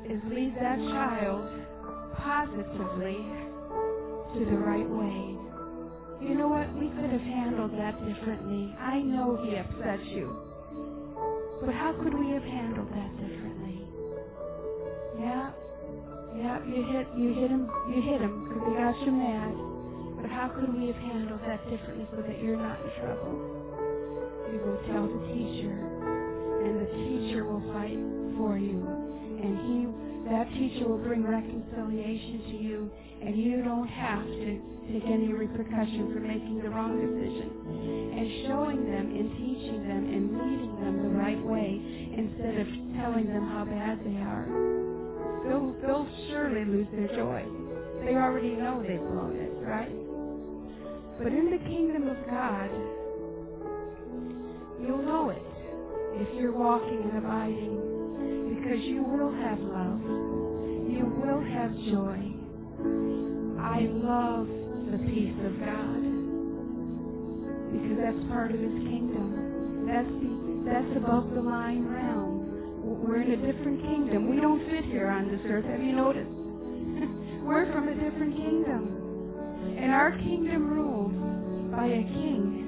is 0.05 0.21
lead 0.27 0.55
that 0.61 0.79
child 0.93 1.49
positively 2.17 3.17
to 4.35 4.47
the 4.47 4.59
right 4.59 4.89
way. 4.89 5.39
You 6.21 6.35
know 6.37 6.49
what? 6.49 6.75
We 6.75 6.89
could 6.91 7.11
have 7.11 7.23
handled 7.23 7.73
that 7.79 7.99
differently. 8.07 8.75
I 8.79 9.01
know 9.01 9.37
he 9.45 9.57
upset 9.57 10.05
you. 10.07 10.37
But 11.61 11.75
how 11.75 11.95
could 12.03 12.15
we 12.15 12.31
have 12.33 12.43
handled 12.45 12.91
that 12.93 13.17
differently? 13.19 13.89
Yeah, 15.19 15.53
yeah, 16.39 16.63
you 16.65 16.83
hit, 16.87 17.07
you 17.19 17.35
hit 17.35 17.51
him, 17.51 17.67
you 17.91 18.01
hit 18.03 18.21
him 18.23 18.47
because 18.47 18.63
he 18.63 18.75
got 18.79 18.95
you 19.03 19.13
mad. 19.13 19.55
But 20.23 20.31
how 20.31 20.49
could 20.55 20.71
we 20.75 20.87
have 20.89 20.97
handled 20.97 21.41
that 21.47 21.63
differently 21.71 22.07
so 22.15 22.23
that 22.23 22.43
you're 22.43 22.57
not 22.57 22.79
in 22.81 22.91
trouble? 23.03 23.35
You 24.53 24.59
go 24.63 24.79
tell 24.87 25.07
the 25.07 25.21
teacher, 25.35 25.75
and 25.75 26.75
the 26.81 26.91
teacher 26.95 27.45
will 27.45 27.63
fight 27.75 27.99
for 28.39 28.59
you, 28.59 28.79
and 29.43 29.53
he, 29.67 30.31
that 30.31 30.47
teacher 30.55 30.89
will 30.89 30.99
bring 31.03 31.27
reconciliation 31.27 32.43
to 32.51 32.57
you, 32.57 32.91
and 33.23 33.37
you 33.37 33.63
don't 33.63 33.89
have 33.89 34.25
to 34.25 34.51
take 34.93 35.05
any 35.07 35.33
repercussion 35.35 36.13
for 36.15 36.21
making 36.21 36.63
the 36.63 36.71
wrong 36.71 36.97
decision. 36.99 37.51
And 38.15 38.47
showing 38.47 38.85
them 38.91 39.07
and 39.15 39.31
teaching 39.39 39.83
them 39.87 40.03
and 40.07 40.33
leading 40.39 40.75
them 40.81 41.03
the 41.03 41.15
right 41.19 41.43
way 41.45 41.83
instead 42.17 42.59
of 42.63 42.67
telling 42.99 43.27
them 43.29 43.47
how 43.49 43.65
bad 43.67 44.01
they 44.05 44.19
are. 44.23 44.88
They'll, 45.49 45.75
they'll 45.81 46.09
surely 46.29 46.65
lose 46.65 46.87
their 46.93 47.09
joy. 47.17 47.43
They 48.05 48.15
already 48.15 48.55
know 48.55 48.83
they've 48.87 49.01
blown 49.01 49.37
it, 49.37 49.53
right? 49.65 49.91
But 51.19 51.33
in 51.33 51.51
the 51.51 51.59
kingdom 51.65 52.07
of 52.09 52.17
God, 52.29 52.71
you'll 54.81 55.03
know 55.03 55.31
it 55.31 55.43
if 56.21 56.29
you're 56.39 56.53
walking 56.53 57.03
and 57.11 57.19
abiding 57.19 58.55
because 58.55 58.85
you 58.85 59.03
will 59.03 59.33
have 59.33 59.59
love. 59.59 60.01
You 60.89 61.05
will 61.17 61.41
have 61.41 61.73
joy. 61.91 62.21
I 63.61 63.89
love 63.89 64.47
the 64.93 64.99
peace 65.09 65.39
of 65.45 65.59
God. 65.61 66.03
Because 67.73 67.99
that's 67.99 68.23
part 68.31 68.53
of 68.53 68.61
his 68.61 68.79
kingdom. 68.87 69.87
That's 69.87 70.09
the, 70.09 70.31
that's 70.71 70.97
above 70.97 71.31
the 71.35 71.41
line 71.41 71.87
realm. 71.89 72.28
We're 72.89 73.21
in 73.21 73.33
a 73.33 73.37
different 73.37 73.83
kingdom. 73.83 74.31
We 74.31 74.41
don't 74.41 74.65
fit 74.71 74.85
here 74.85 75.09
on 75.09 75.29
this 75.29 75.41
earth. 75.45 75.65
Have 75.67 75.83
you 75.83 75.93
noticed? 75.93 76.31
We're 77.45 77.71
from 77.73 77.89
a 77.89 77.95
different 77.95 78.35
kingdom. 78.35 79.77
And 79.79 79.93
our 79.93 80.13
kingdom 80.13 80.71
rules 80.71 81.13
by 81.71 81.87
a 81.87 82.03
king 82.03 82.65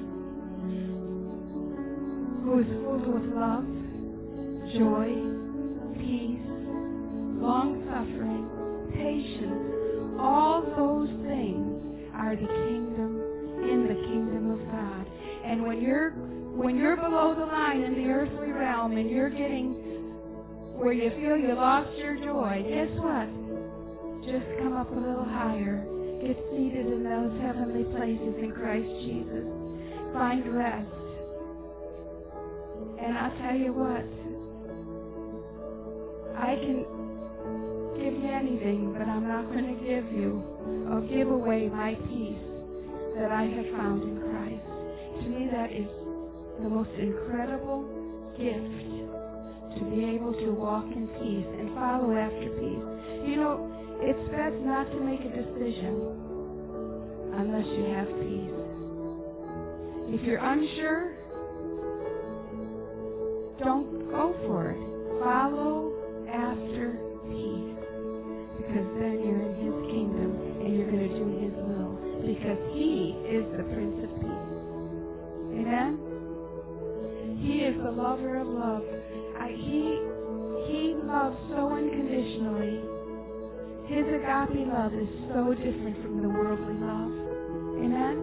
who 2.44 2.60
is 2.60 2.66
filled 2.66 3.06
with 3.08 3.32
love, 3.32 3.64
joy, 4.76 5.08
peace, 5.96 6.44
long 7.40 7.80
suffering, 7.88 8.44
patience, 8.92 10.18
all 10.20 10.60
those 10.76 11.08
things 11.24 12.10
are 12.14 12.36
the 12.36 12.46
kingdom 12.46 13.20
in 13.64 13.88
the 13.88 13.94
kingdom 14.08 14.50
of 14.50 14.60
God. 14.70 15.06
And 15.44 15.66
when 15.66 15.80
you're 15.80 16.10
when 16.10 16.76
you're 16.76 16.96
below 16.96 17.34
the 17.34 17.46
line 17.46 17.82
in 17.82 17.94
the 17.94 18.10
earthly 18.10 18.50
realm 18.52 18.96
and 18.96 19.08
you're 19.08 19.30
getting 19.30 19.89
where 20.80 20.94
you 20.94 21.10
feel 21.10 21.36
you 21.36 21.54
lost 21.54 21.92
your 21.98 22.16
joy, 22.16 22.64
guess 22.64 22.88
what? 22.96 23.28
Just 24.24 24.48
come 24.64 24.72
up 24.72 24.90
a 24.90 24.94
little 24.96 25.28
higher. 25.28 25.84
Get 26.24 26.40
seated 26.50 26.88
in 26.88 27.04
those 27.04 27.36
heavenly 27.44 27.84
places 27.92 28.32
in 28.40 28.52
Christ 28.56 28.88
Jesus. 29.04 29.44
Find 30.16 30.40
rest. 30.56 30.88
And 32.96 33.12
I'll 33.12 33.36
tell 33.44 33.56
you 33.56 33.72
what, 33.76 34.08
I 36.40 36.56
can 36.56 36.84
give 38.00 38.16
you 38.16 38.30
anything, 38.32 38.94
but 38.96 39.04
I'm 39.04 39.28
not 39.28 39.52
going 39.52 39.76
to 39.76 39.84
give 39.84 40.08
you 40.16 40.40
or 40.88 41.04
give 41.04 41.28
away 41.28 41.68
my 41.68 41.92
peace 42.08 42.40
that 43.20 43.30
I 43.30 43.44
have 43.44 43.68
found 43.76 44.02
in 44.02 44.16
Christ. 44.16 44.64
To 45.20 45.28
me, 45.28 45.48
that 45.52 45.72
is 45.72 45.88
the 46.62 46.70
most 46.70 46.90
incredible 46.96 47.84
gift 48.38 48.99
to 49.78 49.84
be 49.84 50.04
able 50.04 50.32
to 50.32 50.50
walk 50.52 50.84
in 50.84 51.06
peace 51.20 51.46
and 51.58 51.74
follow 51.74 52.16
after 52.16 52.48
peace. 52.58 53.28
You 53.28 53.36
know, 53.36 53.70
it's 54.00 54.30
best 54.30 54.56
not 54.64 54.84
to 54.90 55.00
make 55.00 55.20
a 55.20 55.30
decision 55.30 56.30
unless 57.34 57.66
you 57.66 57.84
have 57.94 58.08
peace. 58.20 58.60
If 60.12 60.26
you're 60.26 60.42
unsure, 60.42 61.16
don't 63.62 64.10
go 64.10 64.34
for 64.46 64.70
it. 64.72 64.80
Follow 65.22 65.92
after 66.26 66.98
peace 67.28 67.76
because 68.56 68.88
then 68.98 69.20
you're 69.24 69.42
in 69.42 69.54
his 69.60 69.76
kingdom 69.92 70.30
and 70.64 70.76
you're 70.76 70.90
going 70.90 71.08
to 71.08 71.14
do 71.14 71.26
his 71.44 71.54
will 71.54 71.92
because 72.26 72.58
he 72.72 73.14
is 73.28 73.44
the 73.56 73.64
Prince 73.64 73.98
of 74.04 74.10
Peace. 74.20 74.50
Amen? 75.60 75.98
He 77.42 77.60
is 77.60 77.76
the 77.82 77.90
lover 77.90 78.36
of 78.36 78.48
love. 78.48 78.82
He, 79.56 79.98
he 80.68 80.94
loves 81.04 81.36
so 81.50 81.70
unconditionally. 81.72 82.80
His 83.90 84.06
agape 84.06 84.68
love 84.70 84.94
is 84.94 85.08
so 85.34 85.54
different 85.54 86.00
from 86.02 86.22
the 86.22 86.28
worldly 86.28 86.78
love. 86.78 87.10
Amen? 87.82 88.16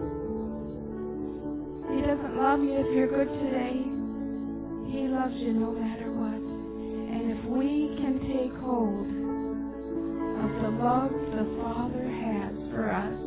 He 1.92 2.00
doesn't 2.00 2.36
love 2.36 2.60
you 2.60 2.72
if 2.72 2.94
you're 2.96 3.08
good 3.08 3.28
today. 3.28 3.84
He 4.88 5.08
loves 5.08 5.34
you 5.36 5.52
no 5.52 5.72
matter 5.72 6.10
what. 6.10 6.40
And 6.40 7.30
if 7.32 7.44
we 7.44 7.96
can 8.00 8.20
take 8.32 8.54
hold 8.64 9.08
of 10.40 10.50
the 10.62 10.70
love 10.82 11.12
the 11.12 11.44
Father 11.60 12.04
has 12.08 12.54
for 12.72 12.88
us 12.88 13.20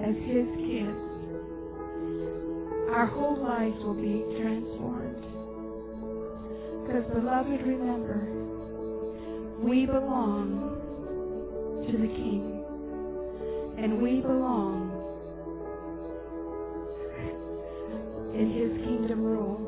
as 0.00 0.14
His 0.28 0.48
kids, 0.68 1.08
our 2.92 3.06
whole 3.06 3.38
lives 3.42 3.76
will 3.84 3.94
be 3.94 4.24
transformed. 4.40 5.07
Because, 6.88 7.04
beloved, 7.12 7.60
remember, 7.66 8.16
we 9.62 9.84
belong 9.84 10.72
to 11.84 11.92
the 11.92 12.08
King. 12.08 12.64
And 13.76 14.00
we 14.00 14.22
belong 14.22 14.88
in 18.32 18.52
His 18.56 18.70
kingdom 18.86 19.22
rule. 19.22 19.60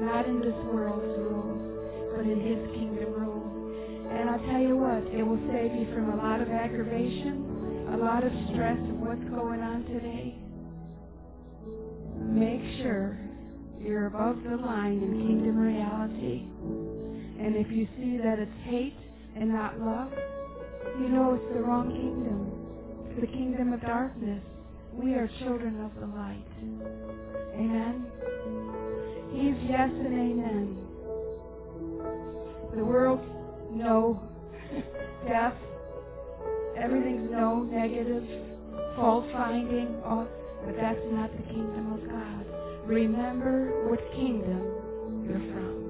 Not 0.00 0.26
in 0.26 0.40
this 0.40 0.56
world's 0.72 1.18
rule, 1.20 1.52
but 2.16 2.24
in 2.24 2.40
His 2.40 2.64
kingdom 2.80 3.12
rule. 3.12 3.44
And 4.10 4.30
I'll 4.30 4.40
tell 4.50 4.62
you 4.62 4.78
what, 4.78 5.04
it 5.12 5.22
will 5.22 5.40
save 5.52 5.74
you 5.74 5.92
from 5.92 6.12
a 6.12 6.16
lot 6.16 6.40
of 6.40 6.48
aggravation, 6.48 7.92
a 7.92 7.98
lot 7.98 8.24
of 8.24 8.32
stress 8.50 8.78
of 8.78 8.96
what's 9.00 9.24
going 9.28 9.60
on 9.60 9.84
today. 9.84 10.38
Make 12.24 12.82
sure 12.82 13.21
you're 13.84 14.06
above 14.06 14.36
the 14.44 14.56
line 14.56 15.02
in 15.02 15.26
kingdom 15.26 15.58
reality. 15.58 16.46
And 17.44 17.56
if 17.56 17.70
you 17.70 17.88
see 17.96 18.18
that 18.22 18.38
it's 18.38 18.50
hate 18.64 18.96
and 19.36 19.52
not 19.52 19.80
love, 19.80 20.12
you 21.00 21.08
know 21.08 21.34
it's 21.34 21.54
the 21.54 21.60
wrong 21.60 21.90
kingdom. 21.90 22.52
It's 23.10 23.20
the 23.20 23.26
kingdom 23.26 23.72
of 23.72 23.80
darkness. 23.80 24.42
We 24.92 25.14
are 25.14 25.28
children 25.40 25.80
of 25.84 25.94
the 25.98 26.06
light. 26.06 26.44
Amen. 27.54 28.06
He's 29.32 29.56
yes 29.68 29.90
and 29.90 30.14
amen. 30.14 30.76
The 32.76 32.84
world, 32.84 33.20
no. 33.72 34.22
Death, 35.28 35.54
everything's 36.76 37.30
no, 37.30 37.62
negative, 37.62 38.24
fault 38.96 39.24
finding, 39.32 40.00
all, 40.04 40.26
but 40.64 40.76
that's 40.76 40.98
not 41.10 41.30
the 41.36 41.42
kingdom 41.44 41.92
of 41.92 42.08
God. 42.08 42.61
Remember 42.86 43.72
what 43.90 44.00
kingdom 44.16 44.72
you're 45.22 45.40
from. 45.52 45.81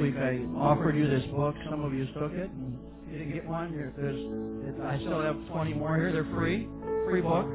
Week 0.00 0.16
I 0.16 0.38
offered 0.56 0.96
you 0.96 1.08
this 1.08 1.24
book. 1.26 1.54
Some 1.68 1.84
of 1.84 1.92
you 1.92 2.06
took 2.14 2.32
it. 2.32 2.50
And 2.50 2.78
you 3.10 3.18
didn't 3.18 3.32
get 3.32 3.46
one. 3.46 3.72
There's, 3.96 4.80
I 4.82 4.98
still 5.00 5.20
have 5.22 5.36
20 5.48 5.74
more 5.74 5.96
here. 5.96 6.12
They're 6.12 6.24
free. 6.34 6.68
Free 7.06 7.20
book. 7.20 7.46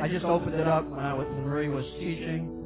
I 0.00 0.08
just 0.08 0.24
opened 0.24 0.54
it 0.54 0.66
up 0.66 0.88
when, 0.88 1.00
I 1.00 1.14
was, 1.14 1.26
when 1.26 1.42
Marie 1.42 1.68
was 1.68 1.84
teaching. 1.98 2.56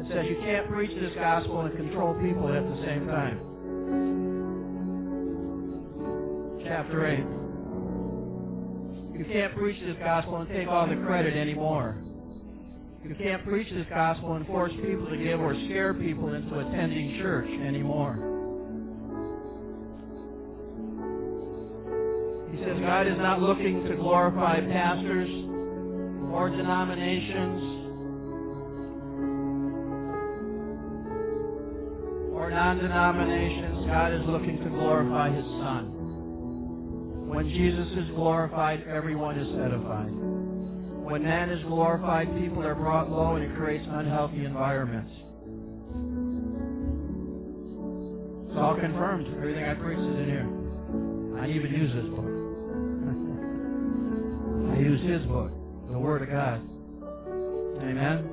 It 0.00 0.06
says 0.08 0.26
you 0.28 0.36
can't 0.40 0.68
preach 0.68 0.90
this 0.98 1.12
gospel 1.14 1.60
and 1.60 1.76
control 1.76 2.14
people 2.14 2.48
at 2.48 2.62
the 2.62 2.76
same 2.86 3.06
time. 3.06 3.40
Chapter 6.64 7.06
8. 7.06 7.18
You 9.18 9.24
can't 9.26 9.54
preach 9.54 9.80
this 9.80 9.96
gospel 9.98 10.36
and 10.36 10.48
take 10.48 10.68
all 10.68 10.86
the 10.86 10.96
credit 10.96 11.36
anymore. 11.36 11.98
You 13.02 13.14
can't 13.14 13.44
preach 13.46 13.70
this 13.70 13.86
gospel 13.88 14.34
and 14.34 14.46
force 14.46 14.72
people 14.72 15.06
to 15.08 15.16
give 15.16 15.40
or 15.40 15.54
scare 15.64 15.94
people 15.94 16.34
into 16.34 16.58
attending 16.58 17.18
church 17.18 17.48
anymore. 17.48 18.14
He 22.52 22.58
says 22.62 22.78
God 22.80 23.06
is 23.06 23.16
not 23.16 23.40
looking 23.40 23.84
to 23.86 23.96
glorify 23.96 24.60
pastors 24.60 25.30
or 26.30 26.50
denominations 26.50 27.62
or 32.34 32.50
non-denominations. 32.50 33.86
God 33.86 34.12
is 34.12 34.22
looking 34.26 34.58
to 34.62 34.68
glorify 34.68 35.34
His 35.34 35.44
Son. 35.44 37.28
When 37.28 37.48
Jesus 37.48 37.88
is 37.96 38.10
glorified, 38.10 38.84
everyone 38.86 39.38
is 39.38 39.48
edified. 39.58 40.19
When 41.10 41.24
man 41.24 41.50
is 41.50 41.60
glorified, 41.64 42.28
people 42.38 42.64
are 42.64 42.76
brought 42.76 43.10
low 43.10 43.34
and 43.34 43.44
it 43.44 43.56
creates 43.56 43.84
unhealthy 43.90 44.44
environments. 44.44 45.10
It's 48.46 48.54
all 48.56 48.76
confirmed. 48.78 49.26
Everything 49.36 49.64
I 49.64 49.74
preach 49.74 49.98
is 49.98 50.06
in 50.06 50.26
here. 50.30 50.46
I 51.42 51.50
even 51.50 51.74
use 51.74 51.90
this 51.98 52.06
book. 52.14 52.30
I 54.70 54.78
use 54.78 55.02
his 55.02 55.26
book, 55.26 55.50
the 55.90 55.98
Word 55.98 56.22
of 56.22 56.30
God. 56.30 56.62
Amen. 57.82 58.30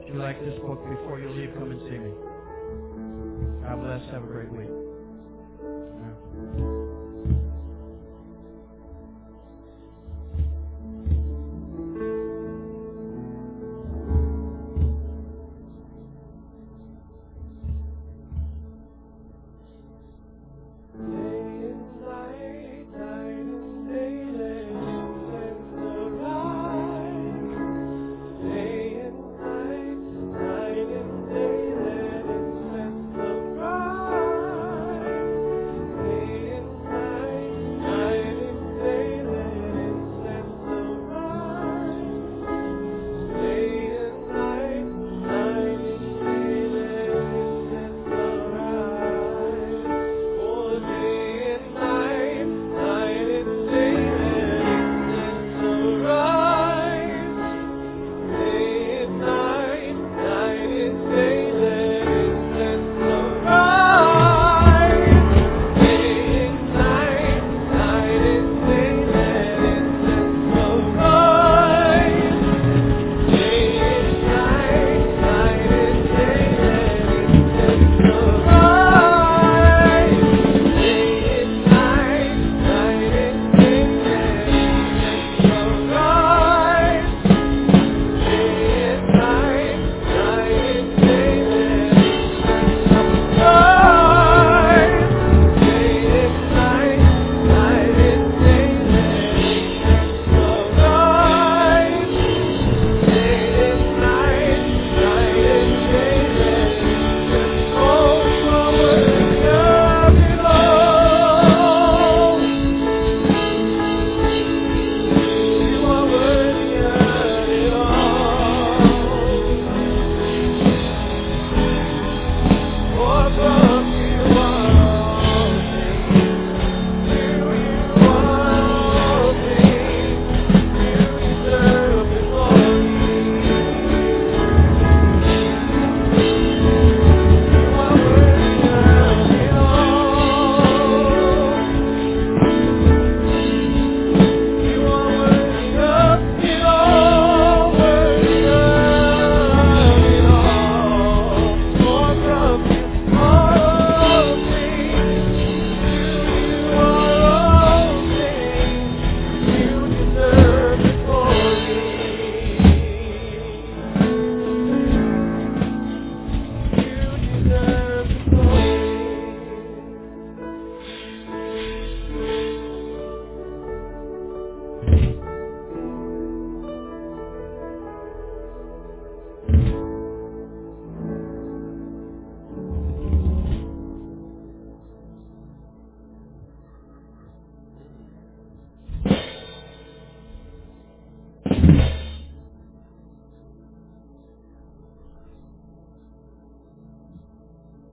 If 0.00 0.08
you 0.08 0.14
like 0.14 0.40
this 0.40 0.58
book 0.60 0.82
before 0.88 1.20
you 1.20 1.28
leave, 1.28 1.52
come 1.52 1.70
and 1.70 1.82
see 1.82 1.98
me. 2.00 2.12
God 3.60 3.82
bless. 3.84 4.00
Have 4.10 4.24
a 4.24 4.26
great 4.26 4.50
week. 4.50 4.73